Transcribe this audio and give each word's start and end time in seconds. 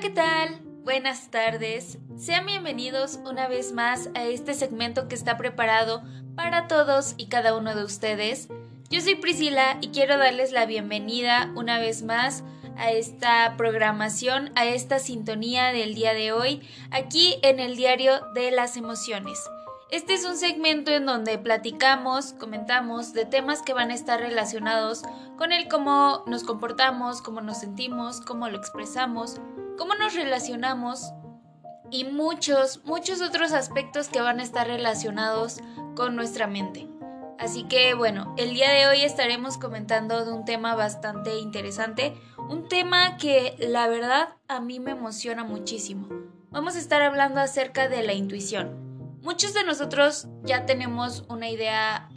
¿qué 0.00 0.10
tal? 0.10 0.60
Buenas 0.84 1.28
tardes. 1.32 1.98
Sean 2.16 2.46
bienvenidos 2.46 3.18
una 3.28 3.48
vez 3.48 3.72
más 3.72 4.10
a 4.14 4.22
este 4.22 4.54
segmento 4.54 5.08
que 5.08 5.16
está 5.16 5.36
preparado 5.36 6.02
para 6.36 6.68
todos 6.68 7.14
y 7.16 7.26
cada 7.26 7.56
uno 7.56 7.74
de 7.74 7.82
ustedes. 7.82 8.48
Yo 8.90 9.00
soy 9.00 9.16
Priscila 9.16 9.78
y 9.80 9.88
quiero 9.88 10.16
darles 10.16 10.52
la 10.52 10.66
bienvenida 10.66 11.50
una 11.56 11.80
vez 11.80 12.04
más 12.04 12.44
a 12.76 12.92
esta 12.92 13.56
programación, 13.56 14.52
a 14.54 14.66
esta 14.66 15.00
sintonía 15.00 15.72
del 15.72 15.96
día 15.96 16.14
de 16.14 16.30
hoy, 16.30 16.62
aquí 16.92 17.40
en 17.42 17.58
el 17.58 17.74
diario 17.74 18.20
de 18.34 18.52
las 18.52 18.76
emociones. 18.76 19.40
Este 19.90 20.14
es 20.14 20.24
un 20.24 20.36
segmento 20.36 20.92
en 20.92 21.06
donde 21.06 21.38
platicamos, 21.38 22.34
comentamos 22.34 23.14
de 23.14 23.24
temas 23.24 23.62
que 23.62 23.74
van 23.74 23.90
a 23.90 23.94
estar 23.94 24.20
relacionados 24.20 25.02
con 25.36 25.50
el 25.50 25.66
cómo 25.66 26.22
nos 26.28 26.44
comportamos, 26.44 27.20
cómo 27.20 27.40
nos 27.40 27.58
sentimos, 27.58 28.20
cómo 28.20 28.48
lo 28.48 28.58
expresamos, 28.58 29.40
cómo 29.78 29.94
nos 29.94 30.14
relacionamos 30.14 31.12
y 31.90 32.04
muchos, 32.04 32.84
muchos 32.84 33.22
otros 33.22 33.52
aspectos 33.52 34.08
que 34.08 34.20
van 34.20 34.40
a 34.40 34.42
estar 34.42 34.66
relacionados 34.66 35.60
con 35.96 36.16
nuestra 36.16 36.46
mente. 36.46 36.86
Así 37.38 37.64
que 37.64 37.94
bueno, 37.94 38.34
el 38.36 38.52
día 38.52 38.70
de 38.70 38.88
hoy 38.88 39.02
estaremos 39.02 39.56
comentando 39.56 40.24
de 40.24 40.32
un 40.32 40.44
tema 40.44 40.74
bastante 40.74 41.38
interesante, 41.38 42.14
un 42.36 42.68
tema 42.68 43.16
que 43.16 43.54
la 43.58 43.88
verdad 43.88 44.30
a 44.48 44.60
mí 44.60 44.80
me 44.80 44.90
emociona 44.90 45.44
muchísimo. 45.44 46.08
Vamos 46.50 46.74
a 46.74 46.80
estar 46.80 47.00
hablando 47.00 47.40
acerca 47.40 47.88
de 47.88 48.02
la 48.02 48.12
intuición. 48.12 48.87
Muchos 49.20 49.52
de 49.52 49.64
nosotros 49.64 50.28
ya 50.44 50.64
tenemos 50.64 51.24
una 51.28 51.50
idea 51.50 52.08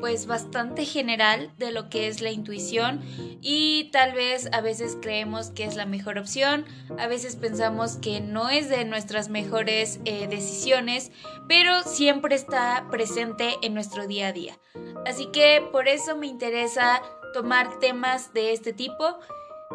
pues 0.00 0.26
bastante 0.26 0.84
general 0.84 1.52
de 1.58 1.70
lo 1.70 1.88
que 1.88 2.08
es 2.08 2.20
la 2.20 2.30
intuición 2.30 3.02
y 3.40 3.90
tal 3.92 4.12
vez 4.12 4.48
a 4.52 4.60
veces 4.60 4.96
creemos 5.00 5.50
que 5.50 5.64
es 5.64 5.76
la 5.76 5.86
mejor 5.86 6.18
opción, 6.18 6.64
a 6.98 7.06
veces 7.06 7.36
pensamos 7.36 7.96
que 7.96 8.20
no 8.20 8.50
es 8.50 8.68
de 8.68 8.84
nuestras 8.84 9.28
mejores 9.28 10.00
eh, 10.04 10.26
decisiones, 10.26 11.12
pero 11.48 11.82
siempre 11.82 12.34
está 12.34 12.86
presente 12.90 13.54
en 13.62 13.74
nuestro 13.74 14.06
día 14.06 14.28
a 14.28 14.32
día. 14.32 14.58
Así 15.06 15.26
que 15.26 15.66
por 15.72 15.88
eso 15.88 16.16
me 16.16 16.26
interesa 16.26 17.00
tomar 17.32 17.78
temas 17.78 18.32
de 18.34 18.52
este 18.52 18.72
tipo 18.72 19.18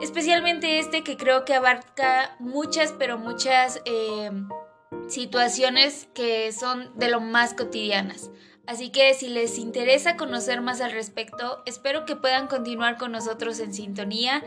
especialmente 0.01 0.79
este 0.79 1.03
que 1.03 1.17
creo 1.17 1.45
que 1.45 1.53
abarca 1.53 2.35
muchas, 2.39 2.93
pero 2.97 3.17
muchas 3.17 3.81
eh, 3.85 4.31
situaciones 5.07 6.07
que 6.13 6.51
son 6.51 6.91
de 6.97 7.09
lo 7.09 7.21
más 7.21 7.53
cotidianas. 7.53 8.29
Así 8.67 8.91
que 8.91 9.13
si 9.15 9.29
les 9.29 9.57
interesa 9.57 10.15
conocer 10.15 10.61
más 10.61 10.79
al 10.79 10.91
respecto, 10.91 11.63
espero 11.65 12.05
que 12.05 12.15
puedan 12.15 12.47
continuar 12.47 12.97
con 12.97 13.11
nosotros 13.11 13.59
en 13.59 13.73
sintonía 13.73 14.43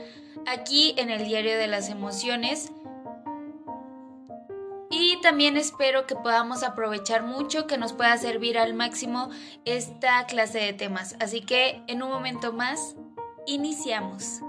aquí 0.46 0.94
en 0.96 1.10
el 1.10 1.24
Diario 1.24 1.58
de 1.58 1.66
las 1.66 1.88
Emociones. 1.88 2.70
Y 4.90 5.20
también 5.22 5.56
espero 5.56 6.06
que 6.06 6.14
podamos 6.14 6.62
aprovechar 6.62 7.24
mucho, 7.24 7.66
que 7.66 7.78
nos 7.78 7.94
pueda 7.94 8.16
servir 8.16 8.58
al 8.58 8.74
máximo 8.74 9.30
esta 9.64 10.26
clase 10.26 10.58
de 10.58 10.72
temas. 10.72 11.16
Así 11.18 11.40
que 11.40 11.82
en 11.88 12.02
un 12.02 12.10
momento 12.10 12.52
más, 12.52 12.94
iniciamos. 13.46 14.40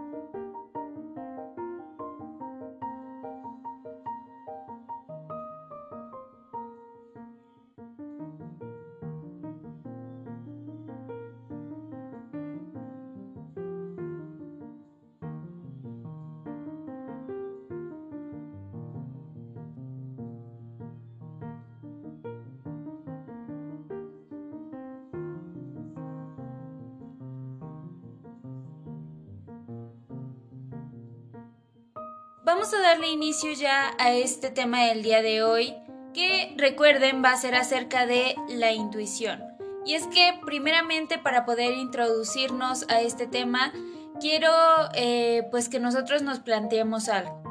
Darle 33.04 33.16
inicio 33.16 33.52
ya 33.52 33.94
a 34.00 34.12
este 34.14 34.50
tema 34.50 34.86
del 34.86 35.04
día 35.04 35.22
de 35.22 35.44
hoy, 35.44 35.76
que 36.14 36.54
recuerden 36.58 37.22
va 37.24 37.32
a 37.32 37.38
ser 37.38 37.54
acerca 37.54 38.06
de 38.06 38.36
la 38.48 38.72
intuición. 38.72 39.44
Y 39.86 39.96
es 39.96 40.08
que 40.08 40.40
primeramente 40.46 41.18
para 41.18 41.44
poder 41.44 41.74
introducirnos 41.74 42.86
a 42.90 43.02
este 43.02 43.28
tema, 43.28 43.74
quiero 44.22 44.50
eh, 44.96 45.44
pues 45.52 45.68
que 45.68 45.82
nosotros 45.82 46.22
nos 46.22 46.40
planteemos 46.40 47.10
algo. 47.10 47.44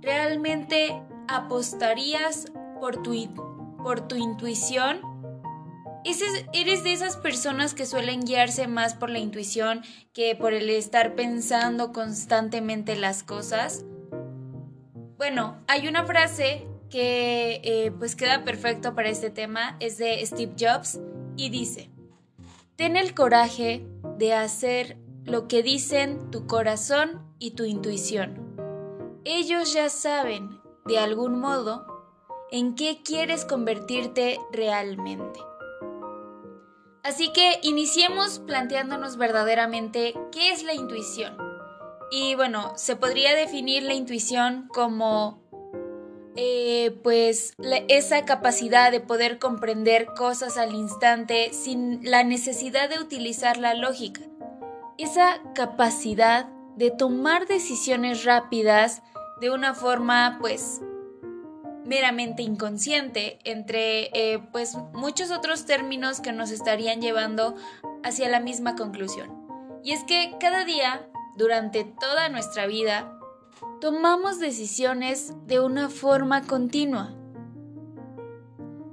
¿Realmente 0.00 1.00
apostarías 1.28 2.50
por 2.80 3.02
tu, 3.02 3.12
por 3.84 4.08
tu 4.08 4.16
intuición? 4.16 5.00
¿Eres 6.52 6.82
de 6.82 6.92
esas 6.92 7.16
personas 7.16 7.74
que 7.74 7.86
suelen 7.86 8.22
guiarse 8.22 8.66
más 8.66 8.94
por 8.94 9.10
la 9.10 9.20
intuición 9.20 9.82
que 10.12 10.34
por 10.34 10.52
el 10.52 10.68
estar 10.70 11.14
pensando 11.14 11.92
constantemente 11.92 12.96
las 12.96 13.22
cosas? 13.22 13.84
Bueno, 15.16 15.62
hay 15.68 15.88
una 15.88 16.04
frase 16.04 16.66
que 16.90 17.60
eh, 17.64 17.92
pues 17.98 18.16
queda 18.16 18.44
perfecto 18.44 18.94
para 18.94 19.08
este 19.08 19.30
tema, 19.30 19.76
es 19.80 19.98
de 19.98 20.24
Steve 20.26 20.54
Jobs 20.58 21.00
y 21.36 21.48
dice, 21.48 21.90
ten 22.76 22.96
el 22.96 23.14
coraje 23.14 23.86
de 24.18 24.34
hacer 24.34 24.98
lo 25.24 25.48
que 25.48 25.62
dicen 25.62 26.30
tu 26.30 26.46
corazón 26.46 27.22
y 27.38 27.52
tu 27.52 27.64
intuición. 27.64 28.56
Ellos 29.24 29.72
ya 29.72 29.88
saben, 29.88 30.60
de 30.84 30.98
algún 30.98 31.38
modo, 31.38 31.86
en 32.50 32.74
qué 32.74 33.00
quieres 33.02 33.44
convertirte 33.44 34.38
realmente. 34.52 35.40
Así 37.02 37.32
que 37.32 37.58
iniciemos 37.62 38.38
planteándonos 38.40 39.16
verdaderamente 39.16 40.14
qué 40.30 40.52
es 40.52 40.62
la 40.62 40.74
intuición. 40.74 41.51
Y 42.14 42.34
bueno, 42.34 42.74
se 42.76 42.94
podría 42.94 43.34
definir 43.34 43.84
la 43.84 43.94
intuición 43.94 44.68
como 44.68 45.40
eh, 46.36 47.00
pues 47.02 47.54
esa 47.88 48.26
capacidad 48.26 48.90
de 48.90 49.00
poder 49.00 49.38
comprender 49.38 50.08
cosas 50.14 50.58
al 50.58 50.74
instante 50.74 51.54
sin 51.54 52.00
la 52.02 52.22
necesidad 52.22 52.90
de 52.90 52.98
utilizar 52.98 53.56
la 53.56 53.72
lógica. 53.72 54.20
Esa 54.98 55.40
capacidad 55.54 56.50
de 56.76 56.90
tomar 56.90 57.46
decisiones 57.46 58.24
rápidas 58.24 59.00
de 59.40 59.48
una 59.48 59.72
forma 59.72 60.36
pues 60.38 60.82
meramente 61.86 62.42
inconsciente 62.42 63.38
entre 63.44 64.10
eh, 64.12 64.38
pues 64.52 64.76
muchos 64.92 65.30
otros 65.30 65.64
términos 65.64 66.20
que 66.20 66.32
nos 66.32 66.50
estarían 66.50 67.00
llevando 67.00 67.54
hacia 68.04 68.28
la 68.28 68.38
misma 68.38 68.76
conclusión. 68.76 69.30
Y 69.82 69.92
es 69.92 70.04
que 70.04 70.36
cada 70.38 70.66
día 70.66 71.08
durante 71.36 71.84
toda 71.84 72.28
nuestra 72.28 72.66
vida, 72.66 73.18
tomamos 73.80 74.38
decisiones 74.38 75.32
de 75.46 75.60
una 75.60 75.88
forma 75.88 76.42
continua. 76.42 77.14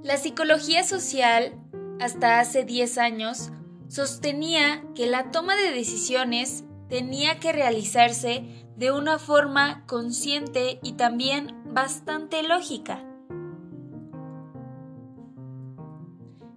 La 0.02 0.16
psicología 0.16 0.84
social, 0.84 1.58
hasta 2.00 2.40
hace 2.40 2.64
10 2.64 2.98
años, 2.98 3.50
sostenía 3.88 4.82
que 4.94 5.06
la 5.06 5.30
toma 5.30 5.56
de 5.56 5.72
decisiones 5.72 6.64
tenía 6.88 7.38
que 7.38 7.52
realizarse 7.52 8.66
de 8.76 8.92
una 8.92 9.18
forma 9.18 9.84
consciente 9.86 10.80
y 10.82 10.92
también 10.92 11.54
bastante 11.66 12.42
lógica. 12.42 13.04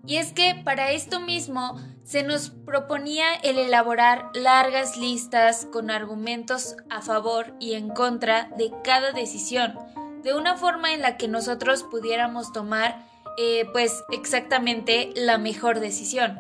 Y 0.06 0.18
es 0.18 0.34
que 0.34 0.56
para 0.66 0.92
esto 0.92 1.22
mismo 1.22 1.80
se 2.04 2.24
nos 2.24 2.50
proponía 2.50 3.34
el 3.36 3.58
elaborar 3.58 4.32
largas 4.34 4.98
listas 4.98 5.66
con 5.72 5.90
argumentos 5.90 6.76
a 6.90 7.02
favor 7.02 7.56
y 7.60 7.74
en 7.74 7.90
contra 7.90 8.50
de 8.58 8.74
cada 8.84 9.14
decisión, 9.14 9.80
de 10.22 10.34
una 10.34 10.58
forma 10.58 10.94
en 10.94 11.02
la 11.02 11.16
que 11.16 11.30
nosotros 11.30 11.84
pudiéramos 11.84 12.52
tomar 12.52 13.06
eh, 13.38 13.66
pues 13.72 14.04
exactamente 14.12 15.12
la 15.16 15.38
mejor 15.38 15.80
decisión. 15.80 16.38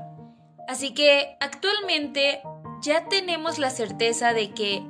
Así 0.67 0.93
que 0.93 1.37
actualmente 1.39 2.41
ya 2.81 3.07
tenemos 3.07 3.59
la 3.59 3.69
certeza 3.69 4.33
de 4.33 4.51
que 4.51 4.85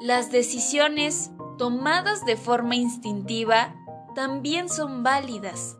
las 0.00 0.32
decisiones 0.32 1.30
tomadas 1.58 2.24
de 2.24 2.36
forma 2.36 2.74
instintiva 2.74 3.74
también 4.14 4.70
son 4.70 5.02
válidas. 5.02 5.76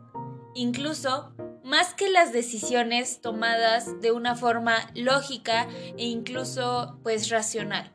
Incluso 0.53 1.33
más 1.65 1.95
que 1.95 2.09
las 2.09 2.31
decisiones 2.31 3.21
tomadas 3.21 3.99
de 3.99 4.11
una 4.11 4.35
forma 4.35 4.75
lógica 4.93 5.67
e 5.97 6.05
incluso 6.05 6.99
pues 7.01 7.29
racional. 7.29 7.91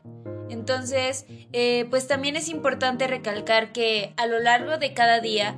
Entonces, 0.49 1.25
eh, 1.53 1.87
pues 1.89 2.09
también 2.09 2.35
es 2.35 2.49
importante 2.49 3.07
recalcar 3.07 3.71
que 3.71 4.13
a 4.17 4.27
lo 4.27 4.41
largo 4.41 4.77
de 4.79 4.93
cada 4.93 5.21
día 5.21 5.57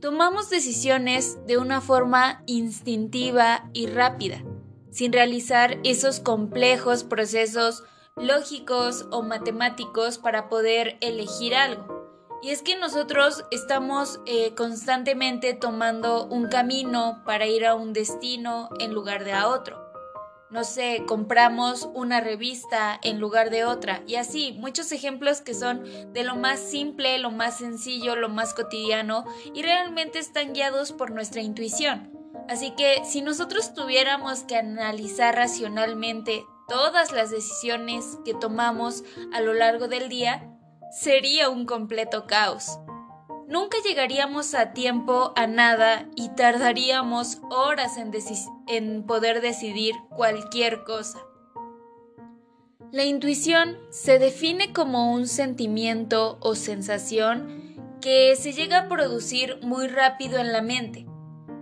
tomamos 0.00 0.48
decisiones 0.48 1.36
de 1.46 1.58
una 1.58 1.82
forma 1.82 2.42
instintiva 2.46 3.68
y 3.74 3.86
rápida, 3.86 4.42
sin 4.90 5.12
realizar 5.12 5.76
esos 5.84 6.20
complejos 6.20 7.04
procesos 7.04 7.84
lógicos 8.16 9.06
o 9.10 9.22
matemáticos 9.22 10.16
para 10.16 10.48
poder 10.48 10.96
elegir 11.02 11.54
algo. 11.54 11.95
Y 12.42 12.50
es 12.50 12.62
que 12.62 12.76
nosotros 12.76 13.44
estamos 13.50 14.20
eh, 14.26 14.54
constantemente 14.54 15.54
tomando 15.54 16.26
un 16.26 16.48
camino 16.48 17.22
para 17.24 17.46
ir 17.46 17.66
a 17.66 17.74
un 17.74 17.92
destino 17.92 18.68
en 18.78 18.92
lugar 18.92 19.24
de 19.24 19.32
a 19.32 19.48
otro. 19.48 19.86
No 20.48 20.62
sé, 20.62 21.02
compramos 21.08 21.88
una 21.92 22.20
revista 22.20 23.00
en 23.02 23.18
lugar 23.18 23.50
de 23.50 23.64
otra. 23.64 24.02
Y 24.06 24.14
así, 24.14 24.52
muchos 24.52 24.92
ejemplos 24.92 25.40
que 25.40 25.54
son 25.54 25.82
de 26.12 26.22
lo 26.22 26.36
más 26.36 26.60
simple, 26.60 27.18
lo 27.18 27.32
más 27.32 27.58
sencillo, 27.58 28.14
lo 28.14 28.28
más 28.28 28.54
cotidiano 28.54 29.24
y 29.54 29.62
realmente 29.62 30.20
están 30.20 30.52
guiados 30.52 30.92
por 30.92 31.10
nuestra 31.10 31.42
intuición. 31.42 32.12
Así 32.48 32.70
que 32.76 33.02
si 33.04 33.22
nosotros 33.22 33.74
tuviéramos 33.74 34.44
que 34.44 34.56
analizar 34.56 35.34
racionalmente 35.34 36.46
todas 36.68 37.10
las 37.10 37.30
decisiones 37.30 38.18
que 38.24 38.34
tomamos 38.34 39.02
a 39.32 39.40
lo 39.40 39.52
largo 39.52 39.88
del 39.88 40.08
día, 40.08 40.55
sería 40.96 41.50
un 41.50 41.66
completo 41.66 42.26
caos. 42.26 42.78
Nunca 43.48 43.76
llegaríamos 43.84 44.54
a 44.54 44.72
tiempo 44.72 45.32
a 45.36 45.46
nada 45.46 46.08
y 46.16 46.30
tardaríamos 46.30 47.38
horas 47.50 47.96
en, 48.66 49.02
poder 49.04 49.40
decidir 49.40 49.94
cualquier 50.08 50.84
cosa. 50.84 51.20
La 52.92 53.04
intuición 53.04 53.76
se 53.90 54.18
define 54.18 54.72
como 54.72 55.12
un 55.12 55.28
sentimiento 55.28 56.38
o 56.40 56.54
sensación 56.54 57.98
que 58.00 58.34
se 58.36 58.52
llega 58.52 58.78
a 58.78 58.88
producir 58.88 59.58
muy 59.62 59.88
rápido 59.88 60.38
en 60.38 60.52
la 60.52 60.62
mente, 60.62 61.06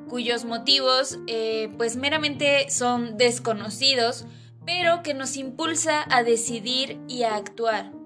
cuyos 0.09 0.45
motivos 0.45 1.19
eh, 1.27 1.71
pues 1.77 1.97
meramente 1.97 2.71
son 2.71 3.17
desconocidos, 3.17 4.27
pero 4.65 5.03
que 5.03 5.13
nos 5.13 5.37
impulsa 5.37 6.05
a 6.09 6.23
decidir 6.23 7.01
y 7.09 7.25
a 7.25 7.35
actuar. 7.35 8.04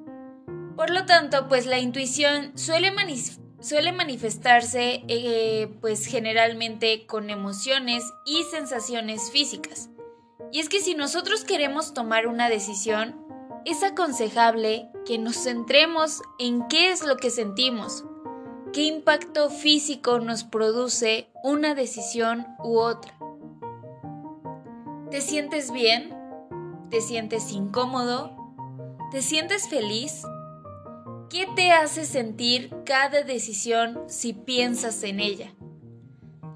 Por 0.79 0.91
lo 0.91 1.07
tanto, 1.07 1.49
pues 1.49 1.67
la 1.67 1.81
intuición 1.81 2.57
suele, 2.57 2.93
manifestarse 3.91 5.03
eh, 5.09 5.77
pues 5.81 6.07
generalmente 6.07 7.05
con 7.05 7.31
emociones 7.31 8.05
y 8.25 8.45
sensaciones 8.45 9.33
físicas. 9.33 9.91
Y 10.53 10.61
es 10.61 10.69
que 10.69 10.81
si 10.81 10.95
nosotros 10.95 11.43
queremos 11.43 11.95
tomar 11.95 12.29
una 12.29 12.49
decisión, 12.49 13.17
es 13.65 13.83
aconsejable 13.83 14.89
que 15.05 15.19
nos 15.19 15.43
centremos 15.43 16.23
en 16.39 16.69
qué 16.69 16.93
es 16.93 17.05
lo 17.05 17.17
que 17.17 17.31
sentimos, 17.31 18.05
qué 18.73 18.85
impacto 18.85 19.51
físico 19.51 20.21
nos 20.21 20.45
produce 20.45 21.29
una 21.43 21.75
decisión 21.75 22.47
u 22.63 22.79
otra. 22.79 23.19
¿Te 25.11 25.23
sientes 25.23 25.73
bien? 25.73 26.17
¿Te 26.89 27.01
sientes 27.01 27.51
incómodo? 27.51 28.55
¿Te 29.11 29.23
sientes 29.23 29.69
feliz? 29.69 30.23
¿Qué 31.31 31.47
te 31.55 31.73
hace 31.73 32.07
sentir 32.07 32.75
cada 32.87 33.23
decisión 33.23 34.03
si 34.07 34.33
piensas 34.33 35.03
en 35.03 35.21
ella? 35.21 35.53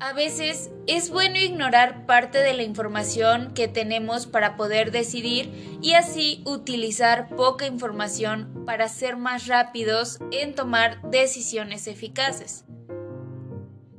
A 0.01 0.15
veces 0.15 0.71
es 0.87 1.11
bueno 1.11 1.37
ignorar 1.37 2.07
parte 2.07 2.39
de 2.39 2.55
la 2.55 2.63
información 2.63 3.53
que 3.53 3.69
tenemos 3.69 4.27
para 4.27 4.57
poder 4.57 4.91
decidir 4.91 5.79
y 5.83 5.93
así 5.93 6.43
utilizar 6.47 7.29
poca 7.37 7.67
información 7.67 8.65
para 8.65 8.89
ser 8.89 9.19
más 9.19 9.47
rápidos 9.47 10.19
en 10.31 10.55
tomar 10.55 11.03
decisiones 11.11 11.87
eficaces. 11.87 12.65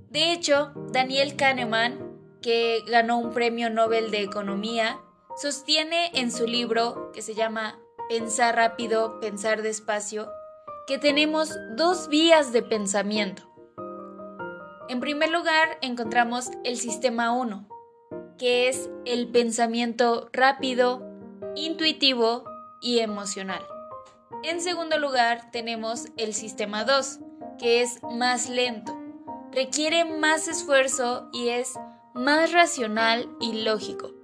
De 0.10 0.34
hecho, 0.34 0.74
Daniel 0.92 1.36
Kahneman, 1.36 2.18
que 2.42 2.80
ganó 2.88 3.20
un 3.20 3.32
premio 3.32 3.70
Nobel 3.70 4.10
de 4.10 4.24
Economía, 4.24 5.00
sostiene 5.38 6.12
en 6.16 6.32
su 6.32 6.48
libro 6.48 7.12
que 7.14 7.22
se 7.22 7.36
llama 7.36 7.80
Pensar 8.10 8.56
rápido, 8.56 9.20
pensar 9.20 9.62
despacio, 9.62 10.30
que 10.86 10.98
tenemos 10.98 11.50
dos 11.78 12.10
vías 12.10 12.52
de 12.52 12.62
pensamiento. 12.62 13.44
En 14.90 15.00
primer 15.00 15.30
lugar, 15.30 15.78
encontramos 15.82 16.52
el 16.66 16.78
sistema 16.78 17.32
1, 17.32 17.68
que 18.38 18.68
es 18.68 18.90
el 19.06 19.30
pensamiento 19.30 20.30
rápido, 20.34 21.02
intuitivo 21.56 22.44
y 22.82 23.00
emocional. 23.00 23.66
En 24.44 24.60
segundo 24.60 24.98
lugar, 25.00 25.52
tenemos 25.52 26.08
el 26.18 26.34
sistema 26.34 26.84
2, 26.84 27.20
que 27.58 27.82
es 27.82 28.04
más 28.04 28.50
lento, 28.50 28.94
requiere 29.54 30.04
más 30.04 30.50
esfuerzo 30.50 31.30
y 31.32 31.50
es 31.50 31.74
más 32.14 32.52
racional 32.52 33.30
y 33.40 33.64
lógico. 33.64 34.23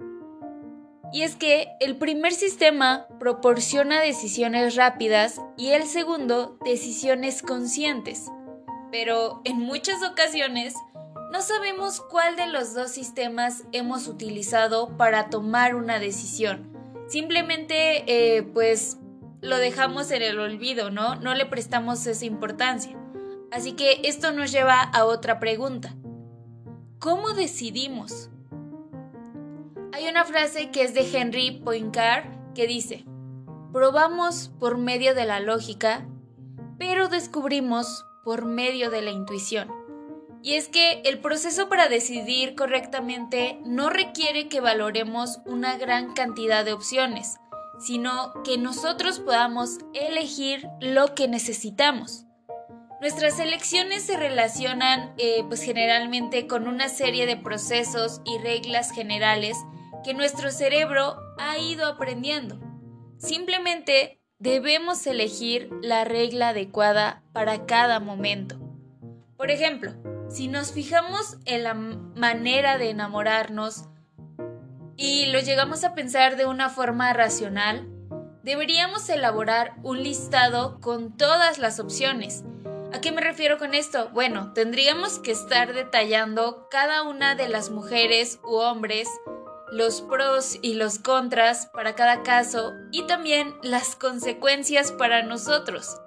Y 1.12 1.22
es 1.22 1.34
que 1.34 1.68
el 1.80 1.96
primer 1.96 2.32
sistema 2.32 3.06
proporciona 3.18 4.00
decisiones 4.00 4.76
rápidas 4.76 5.40
y 5.56 5.70
el 5.70 5.84
segundo 5.84 6.56
decisiones 6.64 7.42
conscientes. 7.42 8.26
Pero 8.92 9.40
en 9.44 9.58
muchas 9.58 10.02
ocasiones 10.02 10.74
no 11.32 11.42
sabemos 11.42 12.00
cuál 12.00 12.36
de 12.36 12.46
los 12.46 12.74
dos 12.74 12.90
sistemas 12.90 13.64
hemos 13.72 14.08
utilizado 14.08 14.96
para 14.96 15.30
tomar 15.30 15.74
una 15.74 15.98
decisión. 15.98 16.72
Simplemente 17.08 18.04
eh, 18.06 18.42
pues 18.42 18.98
lo 19.40 19.56
dejamos 19.56 20.10
en 20.10 20.22
el 20.22 20.38
olvido, 20.38 20.90
¿no? 20.90 21.16
No 21.16 21.34
le 21.34 21.46
prestamos 21.46 22.06
esa 22.06 22.24
importancia. 22.24 22.96
Así 23.50 23.72
que 23.72 24.00
esto 24.04 24.32
nos 24.32 24.52
lleva 24.52 24.80
a 24.80 25.04
otra 25.04 25.40
pregunta. 25.40 25.94
¿Cómo 26.98 27.32
decidimos? 27.32 28.30
Hay 29.92 30.06
una 30.06 30.24
frase 30.24 30.70
que 30.70 30.84
es 30.84 30.94
de 30.94 31.00
Henry 31.00 31.50
Poincaré 31.50 32.30
que 32.54 32.66
dice, 32.68 33.04
probamos 33.72 34.50
por 34.60 34.78
medio 34.78 35.14
de 35.14 35.24
la 35.24 35.40
lógica, 35.40 36.06
pero 36.78 37.08
descubrimos 37.08 38.04
por 38.24 38.44
medio 38.44 38.90
de 38.90 39.02
la 39.02 39.10
intuición. 39.10 39.68
Y 40.42 40.54
es 40.54 40.68
que 40.68 41.02
el 41.04 41.18
proceso 41.18 41.68
para 41.68 41.88
decidir 41.88 42.54
correctamente 42.54 43.58
no 43.64 43.90
requiere 43.90 44.48
que 44.48 44.60
valoremos 44.60 45.40
una 45.44 45.76
gran 45.76 46.14
cantidad 46.14 46.64
de 46.64 46.72
opciones, 46.72 47.38
sino 47.80 48.32
que 48.44 48.58
nosotros 48.58 49.18
podamos 49.18 49.78
elegir 49.92 50.68
lo 50.80 51.14
que 51.14 51.26
necesitamos. 51.26 52.26
Nuestras 53.00 53.40
elecciones 53.40 54.04
se 54.04 54.16
relacionan 54.16 55.14
eh, 55.18 55.42
pues 55.48 55.62
generalmente 55.62 56.46
con 56.46 56.68
una 56.68 56.88
serie 56.88 57.26
de 57.26 57.36
procesos 57.36 58.20
y 58.24 58.38
reglas 58.38 58.92
generales 58.92 59.56
que 60.02 60.14
nuestro 60.14 60.50
cerebro 60.50 61.16
ha 61.38 61.58
ido 61.58 61.86
aprendiendo. 61.86 62.58
Simplemente 63.18 64.20
debemos 64.38 65.06
elegir 65.06 65.70
la 65.82 66.04
regla 66.04 66.48
adecuada 66.48 67.22
para 67.32 67.66
cada 67.66 68.00
momento. 68.00 68.58
Por 69.36 69.50
ejemplo, 69.50 69.92
si 70.28 70.48
nos 70.48 70.72
fijamos 70.72 71.38
en 71.44 71.64
la 71.64 71.74
manera 71.74 72.78
de 72.78 72.90
enamorarnos 72.90 73.84
y 74.96 75.26
lo 75.26 75.40
llegamos 75.40 75.84
a 75.84 75.94
pensar 75.94 76.36
de 76.36 76.46
una 76.46 76.68
forma 76.68 77.12
racional, 77.12 77.88
deberíamos 78.42 79.08
elaborar 79.08 79.74
un 79.82 80.02
listado 80.02 80.80
con 80.80 81.16
todas 81.16 81.58
las 81.58 81.80
opciones. 81.80 82.44
¿A 82.92 83.00
qué 83.00 83.12
me 83.12 83.20
refiero 83.20 83.58
con 83.58 83.74
esto? 83.74 84.10
Bueno, 84.12 84.52
tendríamos 84.52 85.18
que 85.18 85.32
estar 85.32 85.72
detallando 85.74 86.68
cada 86.70 87.02
una 87.02 87.34
de 87.34 87.48
las 87.48 87.70
mujeres 87.70 88.40
u 88.42 88.56
hombres 88.56 89.08
los 89.72 90.02
pros 90.02 90.58
y 90.62 90.74
los 90.74 90.98
contras 90.98 91.66
para 91.66 91.94
cada 91.94 92.22
caso 92.22 92.72
y 92.90 93.06
también 93.06 93.54
las 93.62 93.96
consecuencias 93.96 94.92
para 94.92 95.22
nosotros. 95.22 96.00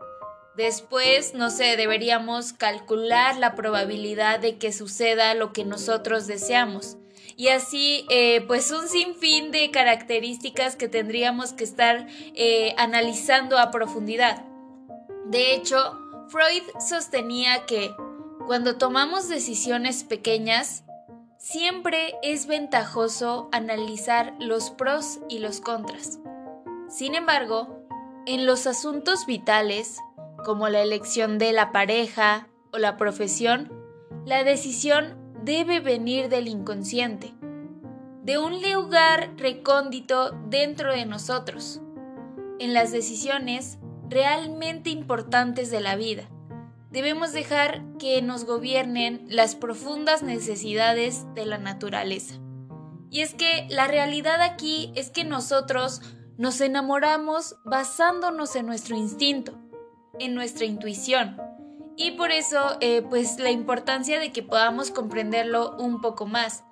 Después, 0.56 1.34
no 1.34 1.50
sé, 1.50 1.78
deberíamos 1.78 2.54
calcular 2.54 3.38
la 3.38 3.56
probabilidad 3.56 4.40
de 4.40 4.58
que 4.58 4.72
suceda 4.72 5.34
lo 5.34 5.52
que 5.52 5.66
nosotros 5.66 6.28
deseamos. 6.28 6.98
Y 7.36 7.48
así, 7.48 8.06
eh, 8.10 8.42
pues 8.46 8.70
un 8.72 8.88
sinfín 8.88 9.52
de 9.52 9.72
características 9.72 10.76
que 10.76 10.88
tendríamos 10.88 11.54
que 11.54 11.64
estar 11.64 12.08
eh, 12.36 12.76
analizando 12.78 13.58
a 13.58 13.72
profundidad. 13.72 14.46
De 15.26 15.56
hecho, 15.56 16.00
Freud 16.28 16.64
sostenía 16.80 17.66
que 17.66 17.96
cuando 18.46 18.78
tomamos 18.78 19.30
decisiones 19.30 20.04
pequeñas, 20.04 20.84
siempre 21.44 22.16
es 22.24 22.48
ventajoso 22.48 23.50
analizar 23.52 24.34
los 24.40 24.72
pros 24.72 25.20
y 25.28 25.40
los 25.40 25.60
contras. 25.60 26.20
Sin 26.88 27.16
embargo, 27.16 27.86
en 28.26 28.46
los 28.46 28.66
asuntos 28.66 29.26
vitales, 29.26 29.98
como 30.46 30.70
la 30.70 30.82
elección 30.82 31.40
de 31.40 31.52
la 31.52 31.74
pareja 31.74 32.48
o 32.72 32.78
la 32.78 32.96
profesión, 32.96 33.74
la 34.26 34.46
decisión 34.46 35.18
debe 35.44 35.82
venir 35.82 36.30
del 36.30 36.48
inconsciente, 36.48 37.34
de 38.22 38.38
un 38.38 38.62
lugar 38.62 39.34
recóndito 39.36 40.32
dentro 40.48 40.94
de 40.94 41.06
nosotros, 41.06 41.82
en 42.60 42.74
las 42.74 42.94
decisiones 42.94 43.80
realmente 44.08 44.92
importantes 44.92 45.70
de 45.72 45.82
la 45.82 45.98
vida 45.98 46.30
debemos 46.94 47.34
dejar 47.34 47.82
que 47.98 48.22
nos 48.22 48.46
gobiernen 48.46 49.26
las 49.28 49.56
profundas 49.56 50.22
necesidades 50.22 51.26
de 51.34 51.48
la 51.48 51.58
naturaleza. 51.58 52.36
Y 53.10 53.22
es 53.22 53.34
que 53.34 53.66
la 53.70 53.88
realidad 53.88 54.42
aquí 54.42 54.92
es 54.96 55.10
que 55.10 55.24
nosotros 55.24 56.02
nos 56.38 56.62
enamoramos 56.62 57.56
basándonos 57.66 58.56
en 58.56 58.68
nuestro 58.68 58.96
instinto, 58.96 59.54
en 60.20 60.36
nuestra 60.36 60.66
intuición. 60.66 61.38
y 61.96 62.12
por 62.12 62.32
eso 62.32 62.78
eh, 62.80 63.04
pues 63.08 63.38
la 63.40 63.52
importancia 63.52 64.20
de 64.20 64.32
que 64.32 64.42
podamos 64.42 64.90
comprenderlo 64.90 65.76
un 65.78 66.02
poco 66.02 66.26
más. 66.26 66.64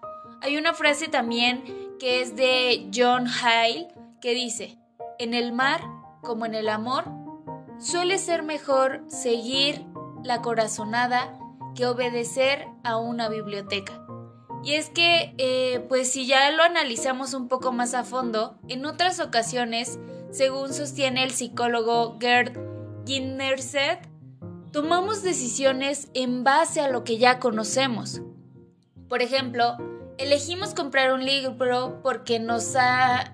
Hay 0.42 0.58
una 0.58 0.74
frase 0.74 1.10
también 1.10 1.63
que 2.00 2.22
es 2.22 2.36
de 2.36 2.90
John 2.92 3.28
Hale 3.28 3.88
que 4.20 4.34
dice, 4.34 4.80
en 5.20 5.36
el 5.36 5.51
mar 5.51 5.82
como 6.22 6.48
en 6.48 6.56
el 6.56 6.70
amor, 6.70 7.06
suele 7.80 8.18
ser 8.18 8.42
mejor 8.42 9.04
seguir 9.08 9.86
la 10.24 10.42
corazonada 10.42 11.38
que 11.75 11.86
obedecer 11.86 12.68
a 12.84 12.98
una 12.98 13.30
biblioteca. 13.30 14.06
Y 14.63 14.74
es 14.74 14.90
que, 14.90 15.34
eh, 15.38 15.86
pues 15.90 16.12
si 16.12 16.28
ya 16.28 16.51
lo 16.51 16.63
analizamos 16.63 17.34
un 17.34 17.48
poco 17.48 17.72
más 17.72 17.94
a 17.94 18.04
fondo, 18.04 18.60
en 18.68 18.86
otras 18.86 19.20
ocasiones, 19.20 19.98
según 20.30 20.74
sostiene 20.74 21.24
el 21.24 21.32
psicólogo 21.32 22.18
Gerd 22.20 22.58
Ginnerset, 23.06 24.08
tomamos 24.72 25.24
decisiones 25.24 26.10
en 26.13 26.44
base 26.44 26.82
a 26.82 26.90
lo 26.90 27.04
que 27.04 27.18
ya 27.18 27.40
conocemos. 27.40 28.22
Por 29.10 29.22
ejemplo, 29.22 29.78
elegimos 30.18 30.74
comprar 30.75 31.12
un 31.12 31.25
libro 31.25 32.00
porque 32.04 32.40
nos 32.40 32.75
ha 32.75 33.34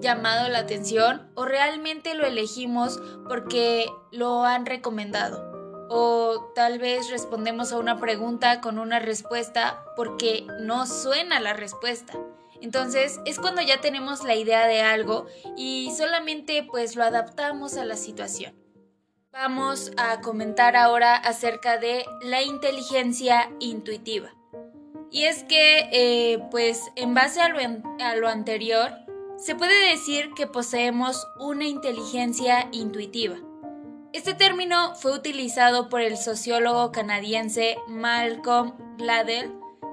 llamado 0.00 0.48
la 0.48 0.58
atención 0.58 1.30
o 1.34 1.44
realmente 1.44 2.14
lo 2.14 2.26
elegimos 2.26 3.00
porque 3.28 3.86
lo 4.10 4.44
han 4.44 4.66
recomendado. 4.66 5.51
O 5.94 6.40
tal 6.54 6.78
vez 6.78 7.10
respondemos 7.10 7.70
a 7.70 7.78
una 7.78 8.00
pregunta 8.00 8.62
con 8.62 8.78
una 8.78 8.98
respuesta 8.98 9.84
porque 9.94 10.46
no 10.58 10.86
suena 10.86 11.38
la 11.38 11.52
respuesta. 11.52 12.14
Entonces 12.62 13.20
es 13.26 13.38
cuando 13.38 13.60
ya 13.60 13.82
tenemos 13.82 14.24
la 14.24 14.34
idea 14.34 14.66
de 14.66 14.80
algo 14.80 15.26
y 15.54 15.92
solamente 15.94 16.62
pues 16.62 16.96
lo 16.96 17.04
adaptamos 17.04 17.76
a 17.76 17.84
la 17.84 17.96
situación. 17.96 18.54
Vamos 19.32 19.92
a 19.98 20.22
comentar 20.22 20.76
ahora 20.76 21.14
acerca 21.14 21.76
de 21.76 22.06
la 22.22 22.40
inteligencia 22.40 23.50
intuitiva. 23.60 24.30
Y 25.10 25.24
es 25.24 25.44
que, 25.44 25.90
eh, 25.92 26.38
pues, 26.50 26.90
en 26.96 27.12
base 27.12 27.42
a 27.42 27.50
lo, 27.50 27.58
a 27.58 28.16
lo 28.16 28.28
anterior, 28.28 28.92
se 29.36 29.54
puede 29.54 29.90
decir 29.90 30.30
que 30.34 30.46
poseemos 30.46 31.26
una 31.38 31.66
inteligencia 31.66 32.68
intuitiva. 32.72 33.36
Este 34.12 34.34
término 34.34 34.94
fue 34.94 35.12
utilizado 35.12 35.88
por 35.88 36.02
el 36.02 36.18
sociólogo 36.18 36.92
canadiense 36.92 37.78
Malcolm 37.88 38.74
Gladwell, 38.98 39.52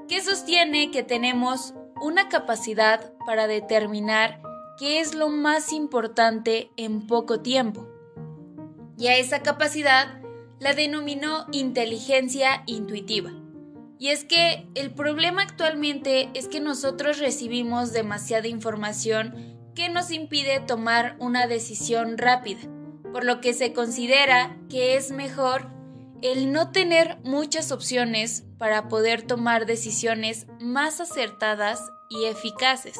que 0.09 0.21
sostiene 0.21 0.91
que 0.91 1.03
tenemos 1.03 1.73
una 2.01 2.27
capacidad 2.27 3.13
para 3.25 3.47
determinar 3.47 4.41
qué 4.77 4.99
es 4.99 5.15
lo 5.15 5.29
más 5.29 5.71
importante 5.71 6.69
en 6.75 7.07
poco 7.07 7.39
tiempo 7.39 7.87
y 8.97 9.07
a 9.07 9.15
esa 9.15 9.41
capacidad 9.41 10.21
la 10.59 10.73
denominó 10.73 11.45
inteligencia 11.53 12.63
intuitiva. 12.65 13.31
Y 13.97 14.09
es 14.09 14.25
que 14.25 14.67
el 14.75 14.91
problema 14.91 15.43
actualmente 15.43 16.29
es 16.33 16.49
que 16.49 16.59
nosotros 16.59 17.19
recibimos 17.19 17.93
demasiada 17.93 18.49
información 18.49 19.57
que 19.75 19.87
nos 19.87 20.11
impide 20.11 20.59
tomar 20.59 21.15
una 21.19 21.47
decisión 21.47 22.17
rápida, 22.17 22.59
por 23.11 23.23
lo 23.23 23.41
que 23.41 23.53
se 23.53 23.73
considera 23.73 24.57
que 24.69 24.95
es 24.95 25.11
mejor 25.11 25.67
el 26.21 26.51
no 26.51 26.71
tener 26.71 27.17
muchas 27.23 27.71
opciones 27.71 28.43
para 28.57 28.87
poder 28.89 29.21
tomar 29.21 29.65
decisiones 29.65 30.47
más 30.59 30.99
acertadas 30.99 31.81
y 32.09 32.25
eficaces. 32.25 32.99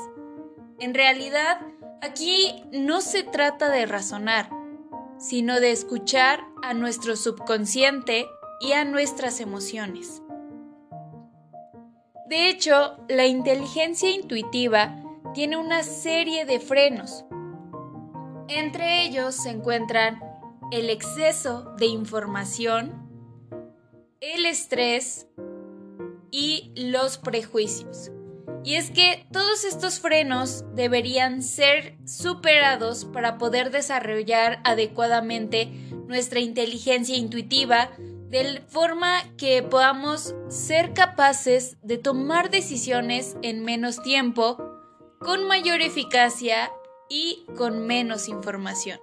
En 0.80 0.94
realidad, 0.94 1.60
aquí 2.02 2.64
no 2.72 3.02
se 3.02 3.24
trata 3.24 3.70
de 3.70 3.86
razonar, 3.86 4.50
sino 5.18 5.60
de 5.60 5.72
escuchar 5.72 6.46
a 6.64 6.74
nuestro 6.74 7.18
subconsciente 7.18 8.26
y 8.62 8.72
a 8.72 8.86
nuestras 8.86 9.42
emociones. 9.42 10.22
De 12.30 12.50
hecho, 12.50 12.98
la 13.10 13.26
inteligencia 13.26 14.12
intuitiva 14.12 14.96
tiene 15.34 15.58
una 15.58 15.84
serie 15.84 16.46
de 16.46 16.60
frenos. 16.60 17.26
Entre 18.50 19.06
ellos 19.06 19.36
se 19.36 19.52
encuentran 19.52 20.20
el 20.72 20.90
exceso 20.90 21.76
de 21.78 21.86
información, 21.86 23.08
el 24.22 24.48
estrés 24.48 25.28
y 26.32 26.72
los 26.76 27.20
prejuicios. 27.20 28.10
Y 28.64 28.74
es 28.74 28.90
que 28.90 29.28
todos 29.32 29.66
estos 29.66 30.00
frenos 30.00 30.66
deberían 30.74 31.44
ser 31.44 32.00
superados 32.08 33.06
para 33.06 33.38
poder 33.38 33.70
desarrollar 33.70 34.62
adecuadamente 34.64 35.68
nuestra 36.08 36.40
inteligencia 36.40 37.16
intuitiva 37.16 37.92
de 38.30 38.64
forma 38.68 39.14
que 39.38 39.62
podamos 39.62 40.34
ser 40.48 40.94
capaces 40.96 41.78
de 41.84 42.00
tomar 42.00 42.50
decisiones 42.50 43.38
en 43.44 43.64
menos 43.64 44.02
tiempo, 44.02 44.58
con 45.20 45.48
mayor 45.48 45.82
eficacia 45.82 46.72
y 47.10 47.46
con 47.58 47.86
menos 47.86 48.28
información. 48.28 49.00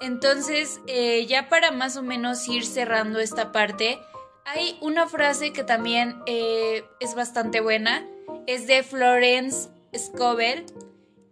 Entonces, 0.00 0.80
eh, 0.86 1.24
ya 1.26 1.48
para 1.48 1.70
más 1.70 1.96
o 1.96 2.02
menos 2.02 2.46
ir 2.48 2.66
cerrando 2.66 3.20
esta 3.20 3.52
parte, 3.52 3.98
hay 4.44 4.76
una 4.82 5.08
frase 5.08 5.52
que 5.52 5.64
también 5.64 6.16
eh, 6.26 6.84
es 7.00 7.14
bastante 7.14 7.60
buena 7.60 8.06
es 8.46 8.66
de 8.66 8.82
Florence 8.82 9.68
Scovel, 9.96 10.66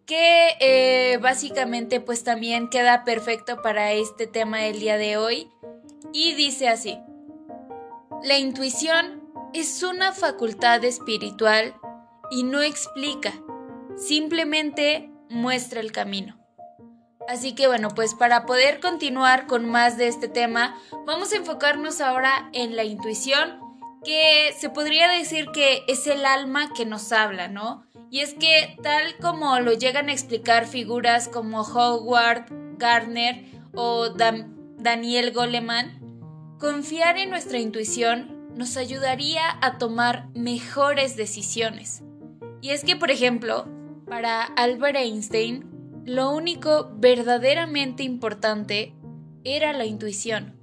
que 0.06 0.56
eh, 0.60 1.18
básicamente 1.18 2.00
pues 2.00 2.24
también 2.24 2.68
queda 2.68 3.04
perfecto 3.04 3.62
para 3.62 3.92
este 3.92 4.26
tema 4.26 4.58
del 4.58 4.80
día 4.80 4.96
de 4.96 5.16
hoy 5.16 5.50
y 6.12 6.34
dice 6.34 6.68
así, 6.68 6.98
la 8.22 8.38
intuición 8.38 9.22
es 9.52 9.82
una 9.82 10.12
facultad 10.12 10.84
espiritual 10.84 11.74
y 12.30 12.42
no 12.44 12.62
explica, 12.62 13.32
simplemente 13.96 15.10
muestra 15.32 15.80
el 15.80 15.92
camino. 15.92 16.38
Así 17.28 17.54
que 17.54 17.66
bueno, 17.66 17.88
pues 17.90 18.14
para 18.14 18.46
poder 18.46 18.80
continuar 18.80 19.46
con 19.46 19.68
más 19.68 19.96
de 19.96 20.08
este 20.08 20.28
tema, 20.28 20.76
vamos 21.06 21.32
a 21.32 21.36
enfocarnos 21.36 22.00
ahora 22.00 22.50
en 22.52 22.76
la 22.76 22.84
intuición 22.84 23.60
que 24.04 24.52
se 24.58 24.68
podría 24.68 25.08
decir 25.08 25.46
que 25.52 25.82
es 25.86 26.06
el 26.06 26.26
alma 26.26 26.72
que 26.72 26.84
nos 26.84 27.12
habla, 27.12 27.48
¿no? 27.48 27.84
Y 28.10 28.20
es 28.20 28.34
que 28.34 28.76
tal 28.82 29.16
como 29.20 29.58
lo 29.60 29.72
llegan 29.72 30.08
a 30.08 30.12
explicar 30.12 30.66
figuras 30.66 31.28
como 31.28 31.62
Howard 31.62 32.46
Gardner 32.76 33.44
o 33.74 34.08
Daniel 34.10 35.32
Goleman, 35.32 36.56
confiar 36.58 37.16
en 37.16 37.30
nuestra 37.30 37.58
intuición 37.58 38.50
nos 38.56 38.76
ayudaría 38.76 39.42
a 39.62 39.78
tomar 39.78 40.28
mejores 40.34 41.16
decisiones. 41.16 42.02
Y 42.60 42.70
es 42.70 42.84
que, 42.84 42.96
por 42.96 43.10
ejemplo, 43.10 43.66
para 44.12 44.42
Albert 44.42 44.96
Einstein, 44.98 46.02
lo 46.04 46.32
único 46.32 46.90
verdaderamente 46.96 48.02
importante 48.02 48.94
era 49.42 49.72
la 49.72 49.86
intuición. 49.86 50.54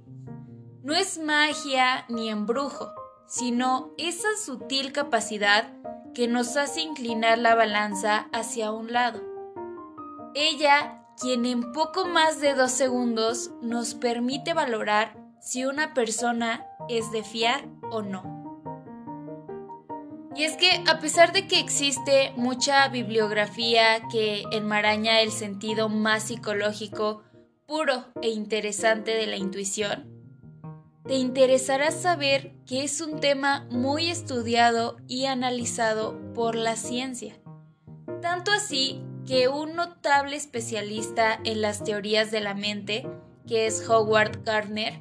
No 0.84 0.94
es 0.94 1.18
magia 1.18 2.04
ni 2.08 2.28
embrujo, 2.28 2.92
sino 3.26 3.92
esa 3.98 4.28
sutil 4.40 4.92
capacidad 4.92 5.72
que 6.14 6.28
nos 6.28 6.56
hace 6.56 6.82
inclinar 6.82 7.38
la 7.38 7.56
balanza 7.56 8.28
hacia 8.32 8.70
un 8.70 8.92
lado. 8.92 9.20
Ella, 10.36 11.02
quien 11.20 11.44
en 11.44 11.72
poco 11.72 12.06
más 12.06 12.40
de 12.40 12.54
dos 12.54 12.70
segundos 12.70 13.50
nos 13.60 13.94
permite 13.96 14.54
valorar 14.54 15.18
si 15.40 15.64
una 15.64 15.92
persona 15.92 16.68
es 16.88 17.10
de 17.10 17.24
fiar 17.24 17.66
o 17.90 18.00
no. 18.00 18.39
Y 20.36 20.44
es 20.44 20.56
que 20.56 20.84
a 20.86 21.00
pesar 21.00 21.32
de 21.32 21.46
que 21.46 21.58
existe 21.58 22.32
mucha 22.36 22.88
bibliografía 22.88 24.02
que 24.10 24.44
enmaraña 24.52 25.20
el 25.20 25.32
sentido 25.32 25.88
más 25.88 26.24
psicológico, 26.24 27.22
puro 27.66 28.06
e 28.22 28.28
interesante 28.30 29.12
de 29.12 29.26
la 29.26 29.36
intuición, 29.36 30.08
te 31.04 31.14
interesará 31.14 31.90
saber 31.90 32.54
que 32.66 32.84
es 32.84 33.00
un 33.00 33.18
tema 33.18 33.66
muy 33.70 34.10
estudiado 34.10 34.96
y 35.08 35.26
analizado 35.26 36.16
por 36.34 36.54
la 36.54 36.76
ciencia. 36.76 37.34
Tanto 38.22 38.52
así 38.52 39.02
que 39.26 39.48
un 39.48 39.74
notable 39.74 40.36
especialista 40.36 41.40
en 41.44 41.62
las 41.62 41.82
teorías 41.82 42.30
de 42.30 42.40
la 42.40 42.54
mente, 42.54 43.08
que 43.46 43.66
es 43.66 43.88
Howard 43.88 44.44
Gardner, 44.44 45.00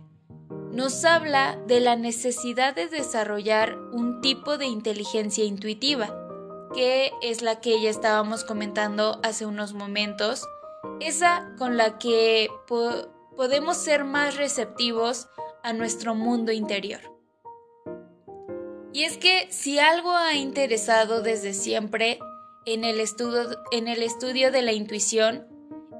nos 0.71 1.03
habla 1.05 1.57
de 1.67 1.79
la 1.79 1.95
necesidad 1.95 2.75
de 2.75 2.87
desarrollar 2.87 3.77
un 3.91 4.21
tipo 4.21 4.57
de 4.57 4.67
inteligencia 4.67 5.43
intuitiva, 5.43 6.15
que 6.73 7.11
es 7.21 7.41
la 7.41 7.59
que 7.59 7.81
ya 7.81 7.89
estábamos 7.89 8.43
comentando 8.43 9.19
hace 9.23 9.45
unos 9.45 9.73
momentos, 9.73 10.47
esa 10.99 11.53
con 11.57 11.77
la 11.77 11.97
que 11.97 12.49
podemos 13.35 13.77
ser 13.77 14.03
más 14.03 14.37
receptivos 14.37 15.27
a 15.63 15.73
nuestro 15.73 16.15
mundo 16.15 16.51
interior. 16.51 17.01
Y 18.93 19.03
es 19.03 19.17
que 19.17 19.47
si 19.51 19.79
algo 19.79 20.11
ha 20.11 20.35
interesado 20.35 21.21
desde 21.21 21.53
siempre 21.53 22.19
en 22.65 22.83
el, 22.83 22.99
estudio, 22.99 24.51
de 24.51 24.61
la 24.61 24.73
intuición, 24.73 25.47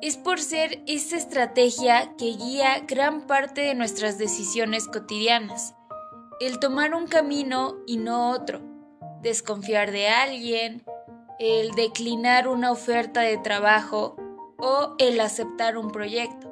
es 0.01 0.17
por 0.17 0.39
ser 0.39 0.81
esa 0.87 1.17
estrategia 1.17 2.15
que 2.17 2.35
guía 2.35 2.85
gran 2.87 3.27
parte 3.27 3.61
de 3.61 3.75
nuestras 3.75 4.17
decisiones 4.17 4.87
cotidianas. 4.87 5.75
El 6.39 6.59
tomar 6.59 6.93
un 6.93 7.07
camino 7.07 7.77
y 7.85 7.97
no 7.97 8.31
otro, 8.31 8.61
desconfiar 9.21 9.91
de 9.91 10.07
alguien, 10.07 10.83
el 11.37 11.71
declinar 11.71 12.47
una 12.47 12.71
oferta 12.71 13.21
de 13.21 13.37
trabajo 13.37 14.15
o 14.57 14.95
el 14.99 15.19
aceptar 15.19 15.77
un 15.77 15.91
proyecto. 15.91 16.49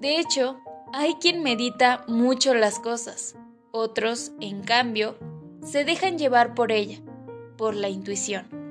De 0.00 0.18
hecho, 0.18 0.58
hay 0.92 1.14
quien 1.14 1.42
medita 1.42 2.04
mucho 2.08 2.54
las 2.54 2.78
cosas, 2.78 3.36
otros, 3.70 4.32
en 4.40 4.62
cambio, 4.62 5.16
se 5.62 5.84
dejan 5.84 6.18
llevar 6.18 6.54
por 6.54 6.72
ella, 6.72 6.98
por 7.56 7.74
la 7.74 7.88
intuición. 7.88 8.63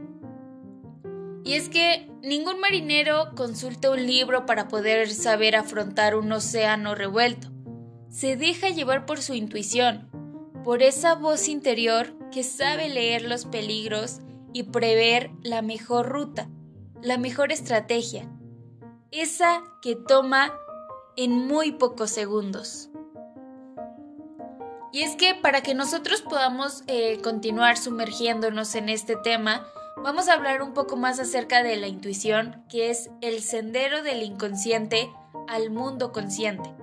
Y 1.44 1.54
es 1.54 1.70
que 1.70 2.10
ningún 2.22 2.60
marinero 2.60 3.36
consulta 3.36 3.92
un 3.92 4.06
libro 4.06 4.46
para 4.46 4.68
poder 4.68 5.10
saber 5.10 5.56
afrontar 5.56 6.16
un 6.16 6.32
océano 6.32 6.96
revuelto. 6.96 7.50
Se 8.10 8.38
deja 8.38 8.70
llevar 8.70 9.06
por 9.06 9.22
su 9.22 9.34
intuición, 9.34 10.10
por 10.64 10.82
esa 10.82 11.16
voz 11.16 11.50
interior 11.50 12.14
que 12.32 12.44
sabe 12.44 12.88
leer 12.88 13.24
los 13.24 13.46
peligros 13.46 14.20
y 14.54 14.64
prever 14.64 15.32
la 15.42 15.62
mejor 15.62 16.10
ruta, 16.10 16.48
la 17.02 17.18
mejor 17.18 17.52
estrategia, 17.52 18.30
esa 19.12 19.64
que 19.82 19.96
toma 19.96 20.54
en 21.18 21.48
muy 21.48 21.74
pocos 21.74 22.10
segundos. 22.12 22.90
Y 24.94 25.02
es 25.02 25.16
que 25.16 25.34
para 25.34 25.62
que 25.62 25.74
nosotros 25.74 26.22
podamos 26.22 26.84
eh, 26.88 27.20
continuar 27.22 27.78
sumergiéndonos 27.78 28.76
en 28.76 28.90
este 28.90 29.16
tema, 29.16 29.66
vamos 29.98 30.28
a 30.28 30.34
hablar 30.34 30.62
un 30.62 30.74
poco 30.74 30.96
más 30.96 31.20
acerca 31.20 31.64
de 31.64 31.78
la 31.78 31.88
intuición, 31.88 32.64
que 32.70 32.90
es 32.90 33.10
el 33.22 33.42
sendero 33.42 34.04
del 34.04 34.24
inconsciente 34.24 35.12
al 35.48 35.70
mundo 35.70 36.12
consciente. 36.12 36.74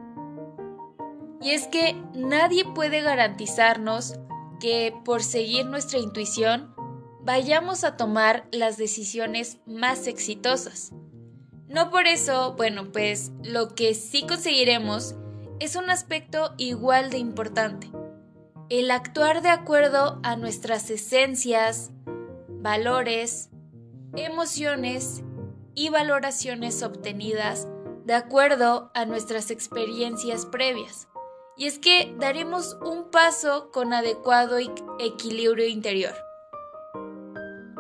Y 1.41 1.51
es 1.51 1.67
que 1.67 1.97
nadie 2.15 2.65
puede 2.65 3.01
garantizarnos 3.01 4.15
que 4.61 4.95
por 5.05 5.23
seguir 5.23 5.67
nuestra 5.67 5.99
intuición 5.99 6.75
vayamos 7.23 7.85
a 7.85 7.97
tomar 7.97 8.47
las 8.53 8.77
decisiones 8.77 9.59
más 9.67 10.07
exitosas. 10.07 10.93
No 11.69 11.91
por 11.91 12.07
eso, 12.07 12.55
bueno, 12.57 12.91
pues 12.93 13.33
lo 13.43 13.75
que 13.75 13.95
sí 13.95 14.27
conseguiremos 14.27 15.15
es 15.61 15.77
un 15.77 15.91
aspecto 15.91 16.55
igual 16.57 17.11
de 17.11 17.19
importante, 17.19 17.91
el 18.71 18.91
actuar 18.91 19.43
de 19.43 19.51
acuerdo 19.51 20.21
a 20.23 20.37
nuestras 20.37 20.91
esencias, 20.91 21.91
valores, 22.61 23.49
emociones 24.15 25.23
y 25.75 25.89
valoraciones 25.89 26.83
obtenidas 26.83 27.69
de 28.05 28.15
acuerdo 28.15 28.91
a 28.95 29.07
nuestras 29.07 29.51
experiencias 29.51 30.47
previas. 30.47 31.09
Y 31.57 31.67
es 31.67 31.79
que 31.79 32.15
daremos 32.19 32.77
un 32.85 33.11
paso 33.11 33.71
con 33.71 33.93
adecuado 33.93 34.59
equilibrio 34.99 35.67
interior. 35.67 36.15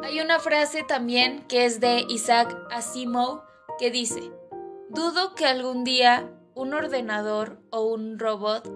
Hay 0.02 0.20
una 0.20 0.38
frase 0.38 0.82
también 0.82 1.46
que 1.46 1.66
es 1.66 1.80
de 1.80 2.04
Isaac 2.08 2.56
Asimov 2.70 3.42
que 3.78 3.90
dice, 3.90 4.32
dudo 4.88 5.34
que 5.34 5.46
algún 5.46 5.84
día 5.84 6.30
un 6.54 6.74
ordenador 6.74 7.58
o 7.70 7.82
un 7.82 8.18
robot 8.18 8.68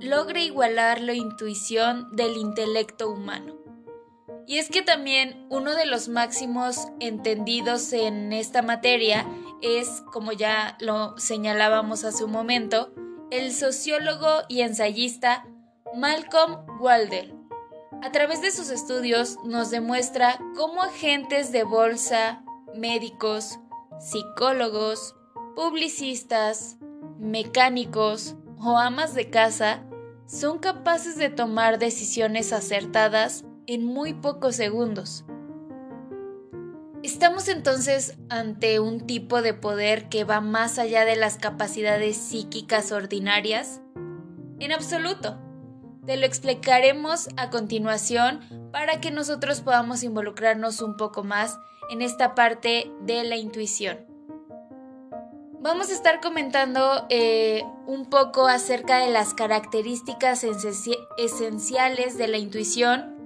logre 0.00 0.44
igualar 0.44 1.00
la 1.00 1.14
intuición 1.14 2.08
del 2.14 2.36
intelecto 2.36 3.10
humano. 3.10 3.67
Y 4.48 4.56
es 4.56 4.70
que 4.70 4.80
también 4.80 5.46
uno 5.50 5.74
de 5.74 5.84
los 5.84 6.08
máximos 6.08 6.88
entendidos 7.00 7.92
en 7.92 8.32
esta 8.32 8.62
materia 8.62 9.26
es, 9.60 10.02
como 10.10 10.32
ya 10.32 10.78
lo 10.80 11.18
señalábamos 11.18 12.02
hace 12.04 12.24
un 12.24 12.30
momento, 12.30 12.90
el 13.30 13.52
sociólogo 13.52 14.26
y 14.48 14.62
ensayista 14.62 15.46
Malcolm 15.94 16.64
Walder. 16.80 17.34
A 18.00 18.10
través 18.10 18.40
de 18.40 18.50
sus 18.50 18.70
estudios 18.70 19.36
nos 19.44 19.70
demuestra 19.70 20.38
cómo 20.56 20.82
agentes 20.82 21.52
de 21.52 21.64
bolsa, 21.64 22.42
médicos, 22.74 23.58
psicólogos, 24.00 25.14
publicistas, 25.56 26.78
mecánicos 27.18 28.34
o 28.58 28.78
amas 28.78 29.12
de 29.14 29.28
casa 29.28 29.84
son 30.24 30.58
capaces 30.58 31.16
de 31.16 31.28
tomar 31.28 31.78
decisiones 31.78 32.54
acertadas 32.54 33.44
en 33.68 33.84
muy 33.84 34.14
pocos 34.14 34.56
segundos. 34.56 35.24
¿Estamos 37.02 37.48
entonces 37.48 38.16
ante 38.30 38.80
un 38.80 39.06
tipo 39.06 39.42
de 39.42 39.54
poder 39.54 40.08
que 40.08 40.24
va 40.24 40.40
más 40.40 40.78
allá 40.78 41.04
de 41.04 41.16
las 41.16 41.36
capacidades 41.36 42.16
psíquicas 42.16 42.90
ordinarias? 42.90 43.82
En 44.58 44.72
absoluto. 44.72 45.38
Te 46.06 46.16
lo 46.16 46.24
explicaremos 46.24 47.28
a 47.36 47.50
continuación 47.50 48.40
para 48.72 49.00
que 49.00 49.10
nosotros 49.10 49.60
podamos 49.60 50.02
involucrarnos 50.02 50.80
un 50.80 50.96
poco 50.96 51.22
más 51.22 51.58
en 51.90 52.00
esta 52.00 52.34
parte 52.34 52.90
de 53.02 53.22
la 53.24 53.36
intuición. 53.36 53.98
Vamos 55.60 55.90
a 55.90 55.92
estar 55.92 56.22
comentando 56.22 57.06
eh, 57.10 57.64
un 57.86 58.06
poco 58.06 58.46
acerca 58.46 58.98
de 58.98 59.10
las 59.10 59.34
características 59.34 60.42
esenciales 61.18 62.16
de 62.16 62.28
la 62.28 62.38
intuición, 62.38 63.17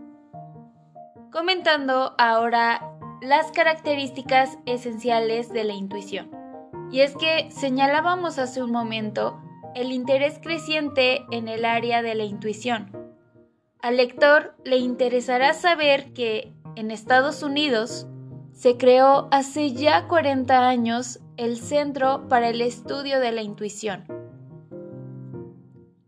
comentando 1.33 2.14
ahora 2.18 2.92
las 3.23 3.51
características 3.53 4.59
esenciales 4.66 5.49
de 5.49 5.64
la 5.64 5.73
intuición. 5.73 6.31
Y 6.92 7.01
es 7.01 7.16
que 7.16 7.51
señalábamos 7.51 8.38
hace 8.38 8.62
un 8.62 8.71
momento 8.71 9.40
el 9.75 9.92
interés 9.92 10.38
creciente 10.42 11.25
en 11.31 11.49
el 11.49 11.64
área 11.64 12.03
de 12.03 12.14
la 12.14 12.25
intuición. 12.25 12.92
Al 13.81 13.97
lector 13.97 14.55
le 14.64 14.77
interesará 14.77 15.55
saber 15.55 16.12
que 16.12 16.53
en 16.77 16.90
Estados 16.90 17.42
Unidos 17.42 18.07
se 18.53 18.77
creó 18.77 19.29
hace 19.31 19.73
ya 19.73 20.07
40 20.09 20.68
años 20.68 21.21
el 21.38 21.57
Centro 21.57 22.29
para 22.29 22.51
el 22.51 22.61
Estudio 22.61 23.21
de 23.21 23.33
la 23.33 23.40
Intuición. 23.40 24.05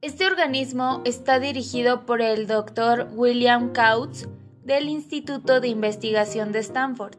Este 0.03 0.27
organismo 0.27 1.01
está 1.07 1.41
dirigido 1.41 2.05
por 2.05 2.21
el 2.21 2.47
Dr. 2.47 3.09
William 3.15 3.73
Kautz 3.73 4.29
del 4.65 4.89
Instituto 4.89 5.61
de 5.61 5.69
Investigación 5.69 6.51
de 6.51 6.61
Stanford. 6.61 7.17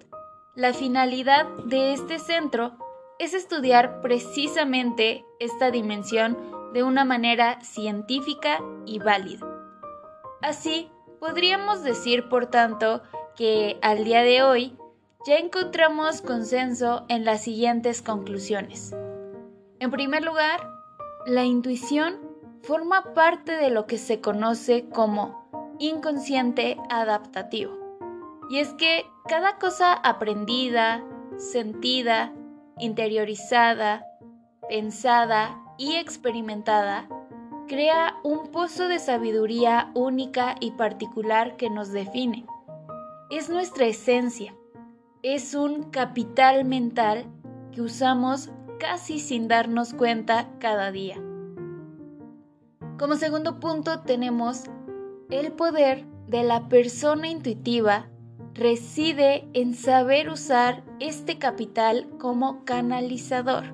La 0.55 0.73
finalidad 0.73 1.45
de 1.65 1.93
este 1.93 2.17
centro 2.17 2.77
es 3.19 3.33
estudiar 3.33 4.01
precisamente 4.01 5.23
esta 5.39 5.71
dimensión 5.71 6.37
de 6.73 6.83
una 6.83 7.05
manera 7.05 7.61
científica 7.61 8.61
y 8.85 8.99
válida. 8.99 9.45
Así, 10.41 10.89
podríamos 11.19 11.83
decir, 11.83 12.27
por 12.29 12.47
tanto, 12.47 13.03
que 13.35 13.77
al 13.81 14.03
día 14.03 14.21
de 14.21 14.43
hoy 14.43 14.77
ya 15.25 15.37
encontramos 15.37 16.21
consenso 16.21 17.05
en 17.09 17.25
las 17.25 17.43
siguientes 17.43 18.01
conclusiones. 18.01 18.95
En 19.79 19.91
primer 19.91 20.23
lugar, 20.23 20.67
la 21.25 21.43
intuición 21.43 22.19
forma 22.63 23.13
parte 23.13 23.51
de 23.51 23.69
lo 23.69 23.85
que 23.85 23.97
se 23.97 24.19
conoce 24.19 24.89
como 24.89 25.44
inconsciente 25.79 26.77
adaptativo. 26.89 27.73
Y 28.49 28.59
es 28.59 28.73
que 28.73 29.05
cada 29.27 29.57
cosa 29.57 29.93
aprendida, 29.93 31.03
sentida, 31.37 32.33
interiorizada, 32.77 34.05
pensada 34.69 35.61
y 35.77 35.95
experimentada 35.95 37.07
crea 37.67 38.15
un 38.23 38.51
pozo 38.51 38.87
de 38.87 38.99
sabiduría 38.99 39.91
única 39.95 40.55
y 40.59 40.71
particular 40.71 41.57
que 41.57 41.69
nos 41.69 41.91
define. 41.91 42.45
Es 43.31 43.49
nuestra 43.49 43.85
esencia 43.85 44.53
es 45.27 45.55
un 45.55 45.89
capital 45.89 46.65
mental 46.65 47.25
que 47.71 47.81
usamos 47.81 48.51
casi 48.79 49.17
sin 49.17 49.47
darnos 49.47 49.95
cuenta 49.95 50.47
cada 50.59 50.91
día. 50.91 51.15
Como 52.99 53.15
segundo 53.15 53.59
punto 53.59 54.01
tenemos 54.01 54.65
el 55.29 55.51
poder 55.51 56.05
de 56.27 56.43
la 56.43 56.67
persona 56.67 57.27
intuitiva 57.27 58.07
reside 58.53 59.47
en 59.53 59.73
saber 59.73 60.29
usar 60.29 60.83
este 60.99 61.37
capital 61.37 62.07
como 62.19 62.63
canalizador. 62.65 63.73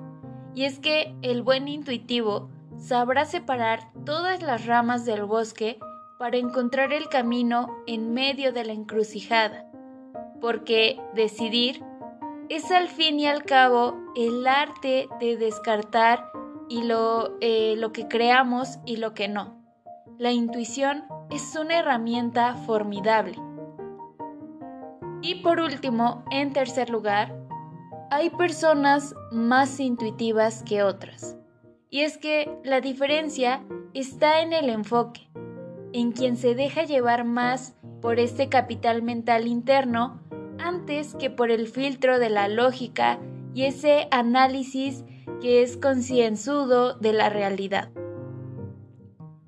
Y 0.54 0.66
es 0.66 0.80
que 0.80 1.16
el 1.22 1.44
buen 1.44 1.68
intuitivo 1.68 2.50
sabrá 2.78 3.26
separar 3.26 3.92
todas 4.06 4.42
las 4.42 4.66
ramas 4.66 5.06
del 5.06 5.24
bosque 5.26 5.80
para 6.20 6.38
encontrar 6.38 6.94
el 6.94 7.10
camino 7.10 7.68
en 7.88 8.14
medio 8.14 8.52
de 8.52 8.66
la 8.66 8.74
encrucijada 8.74 9.72
porque 10.42 11.00
decidir 11.14 11.82
es 12.50 12.70
al 12.72 12.90
fin 12.90 13.20
y 13.20 13.28
al 13.28 13.46
cabo 13.46 13.96
el 14.16 14.46
arte 14.46 15.08
de 15.22 15.38
descartar 15.38 16.30
y 16.68 16.84
lo, 16.84 17.38
eh, 17.40 17.76
lo 17.78 17.94
que 17.94 18.08
creamos 18.08 18.80
y 18.86 18.98
lo 18.98 19.14
que 19.14 19.30
no. 19.30 19.61
La 20.21 20.31
intuición 20.31 21.05
es 21.31 21.55
una 21.55 21.79
herramienta 21.79 22.53
formidable. 22.53 23.39
Y 25.23 25.41
por 25.41 25.60
último, 25.60 26.23
en 26.29 26.53
tercer 26.53 26.91
lugar, 26.91 27.36
hay 28.12 28.29
personas 28.29 29.15
más 29.31 29.79
intuitivas 29.79 30.62
que 30.62 30.84
otras. 30.84 31.38
Y 31.89 32.01
es 32.01 32.19
que 32.19 32.55
la 32.63 32.81
diferencia 32.81 33.63
está 33.95 34.43
en 34.43 34.53
el 34.53 34.69
enfoque, 34.69 35.27
en 35.91 36.12
quien 36.12 36.38
se 36.38 36.53
deja 36.53 36.84
llevar 36.84 37.23
más 37.25 37.75
por 37.99 38.19
este 38.19 38.47
capital 38.47 39.01
mental 39.01 39.47
interno 39.47 40.21
antes 40.60 41.15
que 41.15 41.31
por 41.31 41.49
el 41.49 41.65
filtro 41.65 42.19
de 42.19 42.29
la 42.29 42.47
lógica 42.47 43.17
y 43.55 43.63
ese 43.63 44.07
análisis 44.12 45.03
que 45.41 45.63
es 45.63 45.77
concienzudo 45.77 46.93
de 46.93 47.12
la 47.12 47.29
realidad. 47.29 47.89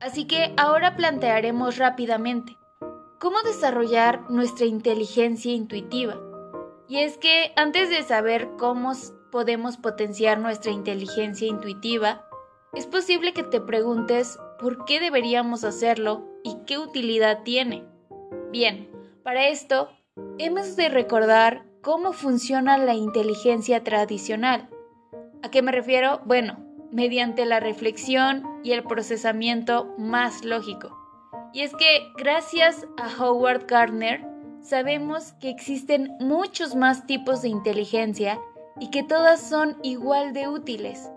Así 0.04 0.26
que 0.26 0.54
ahora 0.58 0.98
plantearemos 0.98 1.78
rápidamente 1.78 2.58
cómo 3.22 3.42
desarrollar 3.42 4.30
nuestra 4.30 4.66
inteligencia 4.66 5.54
intuitiva. 5.54 6.20
Y 6.90 6.98
es 6.98 7.18
que 7.18 7.54
antes 7.56 7.90
de 7.90 8.04
saber 8.04 8.50
cómo 8.58 8.92
podemos 9.32 9.78
potenciar 9.78 10.40
nuestra 10.40 10.74
inteligencia 10.74 11.48
intuitiva, 11.48 12.26
es 12.74 12.86
posible 12.86 13.32
que 13.32 13.44
te 13.44 13.62
preguntes 13.62 14.38
por 14.60 14.84
qué 14.84 15.00
deberíamos 15.00 15.64
hacerlo 15.64 16.28
y 16.44 16.58
qué 16.66 16.78
utilidad 16.78 17.44
tiene. 17.44 17.86
Bien, 18.52 18.92
para 19.24 19.48
esto 19.48 19.88
hemos 20.38 20.76
de 20.76 20.90
recordar 20.90 21.64
cómo 21.82 22.12
funciona 22.12 22.78
la 22.78 22.94
inteligencia 22.94 23.86
tradicional. 23.86 24.70
¿A 25.44 25.50
qué 25.50 25.62
me 25.62 25.72
refiero? 25.72 26.20
Bueno, 26.26 26.63
mediante 26.94 27.46
la 27.46 27.60
reflexión 27.60 28.44
y 28.64 28.72
el 28.72 28.84
procesamiento 28.84 29.94
más 29.98 30.46
lógico. 30.46 30.98
Y 31.52 31.62
es 31.62 31.76
que 31.76 32.12
gracias 32.18 32.88
a 32.98 33.10
Howard 33.22 33.66
Gardner 33.68 34.24
sabemos 34.62 35.34
que 35.34 35.50
existen 35.50 36.16
muchos 36.20 36.76
más 36.76 37.06
tipos 37.06 37.42
de 37.42 37.50
inteligencia 37.50 38.40
y 38.80 38.92
que 38.92 39.04
todas 39.04 39.42
son 39.42 39.78
igual 39.84 40.34
de 40.34 40.48
útiles. 40.48 41.10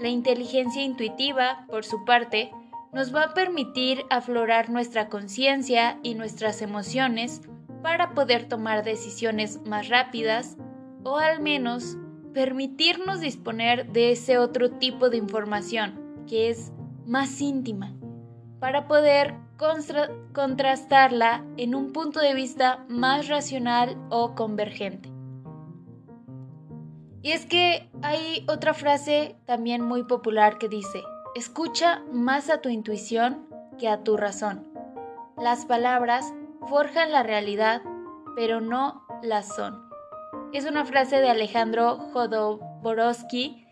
La 0.00 0.08
inteligencia 0.08 0.82
intuitiva, 0.82 1.66
por 1.68 1.84
su 1.84 2.04
parte, 2.04 2.52
nos 2.92 3.14
va 3.14 3.24
a 3.24 3.34
permitir 3.34 4.04
aflorar 4.10 4.70
nuestra 4.70 5.08
conciencia 5.08 5.98
y 6.02 6.14
nuestras 6.14 6.62
emociones 6.62 7.42
para 7.82 8.14
poder 8.14 8.48
tomar 8.48 8.84
decisiones 8.84 9.60
más 9.66 9.88
rápidas 9.88 10.56
o 11.04 11.18
al 11.18 11.40
menos 11.40 11.96
permitirnos 12.32 13.20
disponer 13.20 13.92
de 13.92 14.12
ese 14.12 14.38
otro 14.38 14.70
tipo 14.70 15.10
de 15.10 15.16
información 15.16 16.24
que 16.28 16.50
es 16.50 16.72
más 17.06 17.40
íntima 17.40 17.94
para 18.60 18.86
poder 18.86 19.34
contrastarla 20.32 21.44
en 21.56 21.74
un 21.74 21.92
punto 21.92 22.20
de 22.20 22.34
vista 22.34 22.84
más 22.88 23.28
racional 23.28 23.96
o 24.10 24.34
convergente. 24.34 25.10
Y 27.22 27.32
es 27.32 27.44
que 27.44 27.90
hay 28.02 28.46
otra 28.48 28.72
frase 28.72 29.36
también 29.44 29.82
muy 29.82 30.04
popular 30.04 30.56
que 30.56 30.68
dice, 30.68 31.02
escucha 31.34 32.02
más 32.12 32.48
a 32.48 32.62
tu 32.62 32.70
intuición 32.70 33.46
que 33.78 33.88
a 33.88 34.02
tu 34.02 34.16
razón. 34.16 34.66
Las 35.36 35.66
palabras 35.66 36.32
forjan 36.66 37.12
la 37.12 37.22
realidad, 37.22 37.82
pero 38.36 38.60
no 38.60 39.02
la 39.22 39.42
son. 39.42 39.89
Es 40.52 40.64
una 40.66 40.84
frase 40.84 41.20
de 41.20 41.28
Alejandro 41.28 41.96
Jodorowsky 42.12 43.64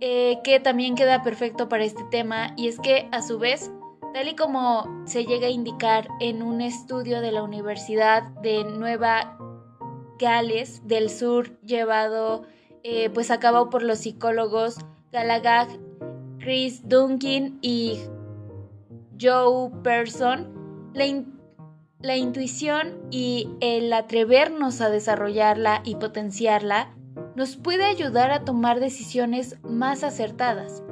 eh, 0.00 0.38
que 0.42 0.58
también 0.58 0.96
queda 0.96 1.22
perfecto 1.22 1.68
para 1.68 1.84
este 1.84 2.02
tema 2.10 2.54
y 2.56 2.66
es 2.66 2.80
que 2.80 3.08
a 3.12 3.22
su 3.22 3.38
vez, 3.38 3.70
tal 4.12 4.26
y 4.26 4.34
como 4.34 5.04
se 5.06 5.26
llega 5.26 5.46
a 5.46 5.50
indicar 5.50 6.08
en 6.18 6.42
un 6.42 6.60
estudio 6.60 7.20
de 7.20 7.30
la 7.30 7.44
Universidad 7.44 8.24
de 8.42 8.64
Nueva 8.64 9.38
Gales 10.18 10.82
del 10.86 11.08
Sur 11.08 11.60
llevado 11.60 12.42
eh, 12.82 13.10
pues 13.10 13.30
a 13.30 13.38
cabo 13.38 13.70
por 13.70 13.84
los 13.84 14.00
psicólogos 14.00 14.78
Galagag, 15.12 15.68
Chris 16.38 16.88
Duncan 16.88 17.58
y 17.62 18.00
Joe 19.20 19.70
Person, 19.84 20.90
la, 20.94 21.06
la 22.04 22.16
intuición 22.16 22.98
y 23.10 23.48
el 23.60 23.90
atrevernos 23.92 24.82
a 24.82 24.90
desarrollarla 24.90 25.80
y 25.84 25.96
potenciarla 25.96 26.94
nos 27.34 27.56
puede 27.56 27.84
ayudar 27.84 28.30
a 28.30 28.44
tomar 28.44 28.78
decisiones 28.78 29.56
más 29.62 30.04
acertadas. 30.04 30.82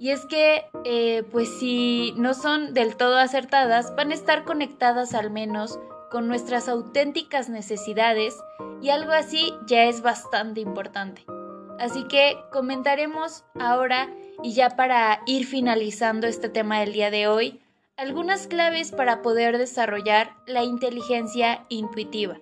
Y 0.00 0.10
es 0.10 0.26
que, 0.26 0.64
eh, 0.84 1.22
pues 1.30 1.48
si 1.60 2.12
no 2.16 2.34
son 2.34 2.74
del 2.74 2.96
todo 2.96 3.16
acertadas, 3.16 3.94
van 3.94 4.10
a 4.10 4.14
estar 4.14 4.42
conectadas 4.44 5.14
al 5.14 5.30
menos 5.30 5.78
con 6.10 6.26
nuestras 6.26 6.68
auténticas 6.68 7.48
necesidades 7.48 8.36
y 8.82 8.90
algo 8.90 9.12
así 9.12 9.54
ya 9.68 9.84
es 9.84 10.02
bastante 10.02 10.60
importante. 10.60 11.24
Así 11.78 12.08
que 12.08 12.36
comentaremos 12.50 13.44
ahora 13.60 14.08
y 14.42 14.52
ya 14.52 14.70
para 14.70 15.20
ir 15.26 15.46
finalizando 15.46 16.26
este 16.26 16.48
tema 16.48 16.80
del 16.80 16.92
día 16.92 17.10
de 17.12 17.28
hoy, 17.28 17.60
algunas 17.96 18.46
claves 18.46 18.92
para 18.92 19.22
poder 19.22 19.56
desarrollar 19.56 20.34
la 20.46 20.62
inteligencia 20.62 21.64
intuitiva. 21.70 22.38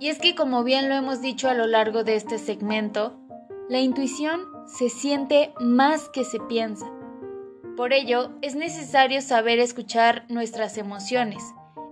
Y 0.00 0.08
es 0.08 0.18
que 0.18 0.34
como 0.34 0.64
bien 0.64 0.88
lo 0.88 0.96
hemos 0.96 1.22
dicho 1.22 1.48
a 1.48 1.54
lo 1.54 1.66
largo 1.66 2.02
de 2.02 2.16
este 2.16 2.38
segmento, 2.38 3.16
la 3.68 3.78
intuición 3.78 4.40
se 4.66 4.88
siente 4.88 5.54
más 5.60 6.08
que 6.08 6.24
se 6.24 6.40
piensa. 6.40 6.90
Por 7.76 7.92
ello, 7.92 8.30
es 8.42 8.56
necesario 8.56 9.20
saber 9.20 9.60
escuchar 9.60 10.24
nuestras 10.28 10.78
emociones, 10.78 11.42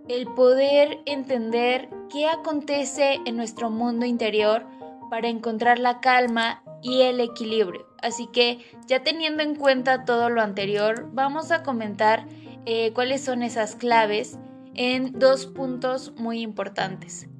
el 0.08 0.26
poder 0.26 0.98
entender 1.06 1.88
qué 2.10 2.26
acontece 2.26 3.20
en 3.24 3.36
nuestro 3.36 3.70
mundo 3.70 4.04
interior 4.04 4.66
para 5.10 5.28
encontrar 5.28 5.78
la 5.78 6.00
calma 6.00 6.62
y 6.82 7.02
el 7.02 7.20
equilibrio. 7.20 7.93
Así 8.04 8.26
que 8.26 8.58
ya 8.86 9.02
teniendo 9.02 9.42
en 9.42 9.54
cuenta 9.54 10.04
todo 10.04 10.28
lo 10.28 10.42
anterior, 10.42 11.08
vamos 11.14 11.50
a 11.50 11.62
comentar 11.62 12.26
eh, 12.66 12.92
cuáles 12.92 13.24
son 13.24 13.42
esas 13.42 13.76
claves 13.76 14.38
en 14.74 15.18
dos 15.18 15.46
puntos 15.46 16.12
muy 16.18 16.42
importantes. 16.42 17.30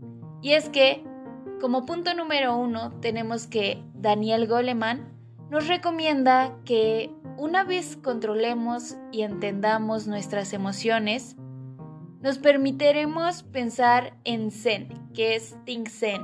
Y 0.40 0.52
es 0.52 0.70
que, 0.70 1.04
como 1.60 1.84
punto 1.84 2.14
número 2.14 2.56
uno, 2.56 2.92
tenemos 3.00 3.46
que 3.46 3.84
Daniel 3.92 4.46
Goleman 4.46 5.12
nos 5.50 5.68
recomienda 5.68 6.56
que 6.64 7.10
una 7.36 7.64
vez 7.64 7.98
controlemos 8.02 8.96
y 9.12 9.20
entendamos 9.20 10.06
nuestras 10.06 10.54
emociones, 10.54 11.36
nos 12.22 12.38
permitiremos 12.38 13.42
pensar 13.42 14.16
en 14.24 14.50
Zen, 14.50 15.10
que 15.12 15.34
es 15.34 15.56
Think 15.66 15.90
Zen, 15.90 16.22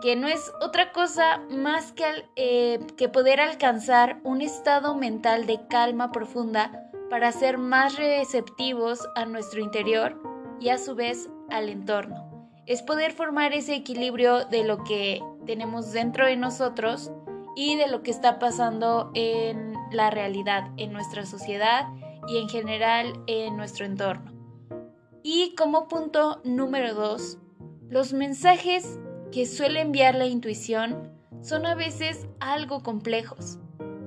que 0.00 0.16
no 0.16 0.28
es 0.28 0.52
otra 0.60 0.92
cosa 0.92 1.42
más 1.50 1.92
que, 1.92 2.04
eh, 2.36 2.80
que 2.96 3.08
poder 3.08 3.40
alcanzar 3.40 4.20
un 4.24 4.40
estado 4.40 4.94
mental 4.94 5.46
de 5.46 5.66
calma 5.68 6.10
profunda 6.10 6.90
para 7.10 7.32
ser 7.32 7.58
más 7.58 7.96
receptivos 7.96 9.06
a 9.16 9.24
nuestro 9.26 9.60
interior 9.60 10.20
y 10.60 10.68
a 10.68 10.78
su 10.78 10.94
vez 10.94 11.28
al 11.50 11.68
entorno. 11.68 12.48
Es 12.66 12.82
poder 12.82 13.12
formar 13.12 13.52
ese 13.52 13.74
equilibrio 13.74 14.44
de 14.44 14.64
lo 14.64 14.84
que 14.84 15.20
tenemos 15.44 15.92
dentro 15.92 16.26
de 16.26 16.36
nosotros 16.36 17.10
y 17.56 17.76
de 17.76 17.88
lo 17.88 18.02
que 18.02 18.12
está 18.12 18.38
pasando 18.38 19.10
en 19.14 19.74
la 19.90 20.10
realidad, 20.10 20.70
en 20.76 20.92
nuestra 20.92 21.26
sociedad 21.26 21.88
y 22.28 22.38
en 22.38 22.48
general 22.48 23.12
en 23.26 23.56
nuestro 23.56 23.84
entorno. 23.84 24.32
Y 25.22 25.54
como 25.56 25.88
punto 25.88 26.40
número 26.44 26.94
dos, 26.94 27.38
los 27.88 28.12
mensajes 28.12 29.00
que 29.32 29.46
suele 29.46 29.80
enviar 29.80 30.14
la 30.14 30.26
intuición 30.26 31.12
son 31.40 31.66
a 31.66 31.74
veces 31.74 32.26
algo 32.40 32.82
complejos. 32.82 33.58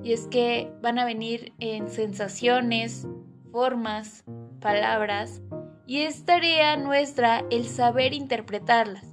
Y 0.03 0.13
es 0.13 0.27
que 0.27 0.71
van 0.81 0.99
a 0.99 1.05
venir 1.05 1.53
en 1.59 1.88
sensaciones, 1.89 3.07
formas, 3.51 4.23
palabras, 4.59 5.41
y 5.86 6.01
es 6.01 6.25
tarea 6.25 6.75
nuestra 6.77 7.45
el 7.49 7.65
saber 7.65 8.13
interpretarlas. 8.13 9.05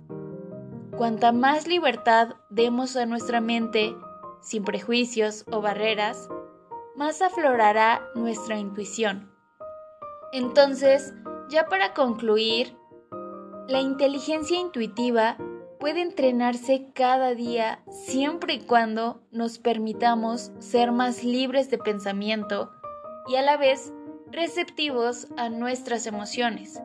Cuanta 0.97 1.33
más 1.33 1.67
libertad 1.67 2.35
demos 2.51 2.97
a 2.97 3.07
nuestra 3.07 3.41
mente, 3.41 3.95
sin 4.43 4.65
prejuicios 4.65 5.45
o 5.51 5.61
barreras, 5.61 6.29
más 6.97 7.23
aflorará 7.23 8.03
nuestra 8.15 8.59
intuición. 8.59 9.31
Entonces, 10.33 11.15
ya 11.49 11.67
para 11.67 11.95
concluir, 11.95 12.77
la 13.69 13.81
inteligencia 13.81 14.59
intuitiva 14.59 15.37
puede 15.81 16.03
entrenarse 16.03 16.89
cada 16.93 17.35
día 17.35 17.83
siempre 17.91 18.55
y 18.55 18.61
cuando 18.61 19.23
nos 19.33 19.59
permitamos 19.59 20.53
ser 20.59 20.93
más 20.93 21.25
libres 21.25 21.71
de 21.71 21.79
pensamiento 21.79 22.71
y 23.27 23.37
a 23.37 23.43
la 23.43 23.57
vez 23.57 23.93
receptivos 24.31 25.27
a 25.39 25.49
nuestras 25.49 26.07
emociones. 26.07 26.81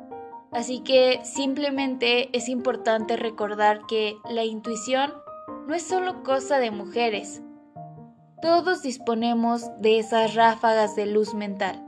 Así 0.51 0.79
que 0.79 1.19
simplemente 1.25 2.29
es 2.35 2.47
importante 2.47 3.17
recordar 3.17 3.85
que 3.85 4.15
la 4.29 4.45
intuición 4.45 5.13
no 5.67 5.75
es 5.75 5.83
solo 5.83 6.23
cosa 6.23 6.59
de 6.59 6.71
mujeres. 6.71 7.41
Todos 8.41 8.81
disponemos 8.81 9.63
de 9.81 9.99
esas 9.99 10.35
ráfagas 10.35 10.95
de 10.95 11.05
luz 11.05 11.33
mental, 11.33 11.85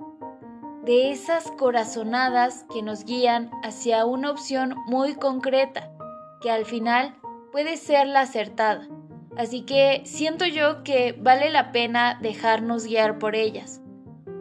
de 0.83 1.11
esas 1.11 1.51
corazonadas 1.51 2.65
que 2.73 2.81
nos 2.81 3.05
guían 3.05 3.49
hacia 3.63 4.05
una 4.05 4.29
opción 4.29 4.75
muy 4.87 5.15
concreta 5.15 5.96
que 6.41 6.51
al 6.51 6.65
final 6.65 7.15
puede 7.51 7.77
ser 7.77 8.07
la 8.07 8.21
acertada. 8.21 8.87
Así 9.37 9.61
que 9.61 10.01
siento 10.05 10.45
yo 10.45 10.83
que 10.83 11.15
vale 11.19 11.51
la 11.51 11.71
pena 11.71 12.17
dejarnos 12.21 12.85
guiar 12.85 13.19
por 13.19 13.35
ellas, 13.35 13.81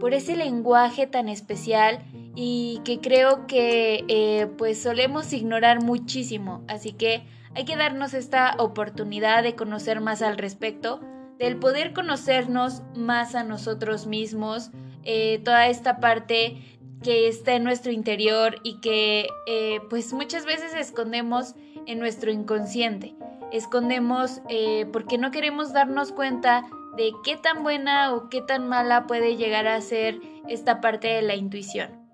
por 0.01 0.15
ese 0.15 0.37
lenguaje 0.37 1.07
tan 1.07 1.29
especial 1.29 2.03
y 2.35 2.81
que 2.85 3.01
creo 3.01 3.47
que 3.47 4.05
eh, 4.09 4.47
pues 4.59 4.83
solemos 4.83 5.33
ignorar 5.33 5.83
muchísimo. 5.83 6.65
Así 6.69 6.93
que 6.93 7.25
hay 7.55 7.65
que 7.65 7.77
darnos 7.77 8.15
esta 8.15 8.55
oportunidad 8.59 9.43
de 9.43 9.55
conocer 9.55 10.01
más 10.01 10.23
al 10.23 10.37
respecto, 10.37 11.01
del 11.39 11.59
poder 11.59 11.93
conocernos 11.93 12.83
más 12.95 13.35
a 13.35 13.45
nosotros 13.45 14.07
mismos, 14.07 14.71
eh, 15.05 15.41
toda 15.45 15.69
esta 15.69 16.01
parte 16.01 16.79
que 17.03 17.29
está 17.29 17.55
en 17.55 17.65
nuestro 17.65 17.93
interior 17.93 18.57
y 18.63 18.81
que 18.81 19.29
eh, 19.47 19.81
pues 19.89 20.13
muchas 20.13 20.45
veces 20.45 20.75
escondemos 20.75 21.55
en 21.87 21.99
nuestro 21.99 22.31
inconsciente. 22.31 23.15
Escondemos 23.53 24.41
eh, 24.49 24.87
porque 24.93 25.19
no 25.19 25.31
queremos 25.31 25.73
darnos 25.73 26.13
cuenta 26.13 26.65
de 26.97 27.13
qué 27.25 27.37
tan 27.37 27.63
buena 27.63 28.15
o 28.15 28.29
qué 28.29 28.43
tan 28.43 28.69
mala 28.69 29.07
puede 29.07 29.37
llegar 29.37 29.67
a 29.67 29.81
ser 29.81 30.21
esta 30.49 30.81
parte 30.81 31.09
de 31.09 31.23
la 31.23 31.35
intuición. 31.37 32.07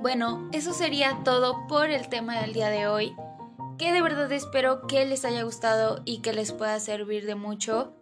Bueno, 0.00 0.48
eso 0.52 0.72
sería 0.72 1.18
todo 1.24 1.66
por 1.66 1.90
el 1.90 2.08
tema 2.08 2.40
del 2.40 2.52
día 2.52 2.70
de 2.70 2.86
hoy, 2.86 3.14
que 3.78 3.92
de 3.92 4.00
verdad 4.00 4.30
espero 4.32 4.86
que 4.86 5.04
les 5.04 5.24
haya 5.24 5.42
gustado 5.42 6.02
y 6.04 6.20
que 6.20 6.32
les 6.32 6.52
pueda 6.52 6.78
servir 6.80 7.26
de 7.26 7.34
mucho. 7.34 7.97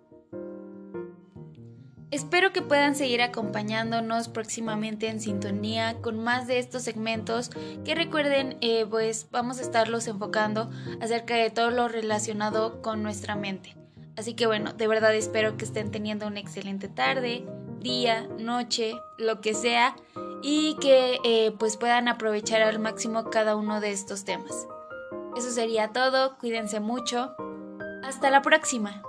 Espero 2.13 2.53
que 2.53 2.63
puedan 2.63 2.95
seguir 2.95 3.21
acompañándonos 3.21 4.29
próximamente 4.29 5.09
en 5.09 5.21
sintonía 5.21 5.97
con 6.01 6.23
más 6.23 6.47
de 6.47 6.61
estos 6.61 6.83
segmentos 6.83 7.51
que 7.85 7.97
recuerden 7.97 8.59
eh, 8.61 8.87
pues 8.89 9.27
vamos 9.33 9.59
a 9.59 9.63
estarlos 9.63 10.07
enfocando 10.07 10.71
acerca 11.01 11.35
de 11.35 11.51
todo 11.51 11.71
lo 11.71 11.89
relacionado 11.89 12.81
con 12.81 13.03
nuestra 13.03 13.35
mente. 13.35 13.77
Así 14.17 14.35
que 14.35 14.47
bueno, 14.47 14.73
de 14.73 14.87
verdad 14.87 15.15
espero 15.15 15.57
que 15.57 15.65
estén 15.65 15.91
teniendo 15.91 16.29
una 16.29 16.39
excelente 16.39 16.89
tarde, 16.89 17.45
día, 17.81 18.29
noche, 18.39 18.95
lo 19.19 19.41
que 19.41 19.53
sea 19.53 19.97
y 20.43 20.77
que 20.81 21.19
eh, 21.25 21.53
pues 21.59 21.77
puedan 21.77 22.07
aprovechar 22.07 22.63
al 22.63 22.79
máximo 22.79 23.31
cada 23.31 23.57
uno 23.57 23.81
de 23.81 23.91
estos 23.91 24.25
temas. 24.25 24.69
Eso 25.37 25.51
sería 25.51 25.89
todo, 25.89 26.39
cuídense 26.39 26.79
mucho. 26.79 27.35
Hasta 28.05 28.31
la 28.31 28.43
próxima. 28.43 29.03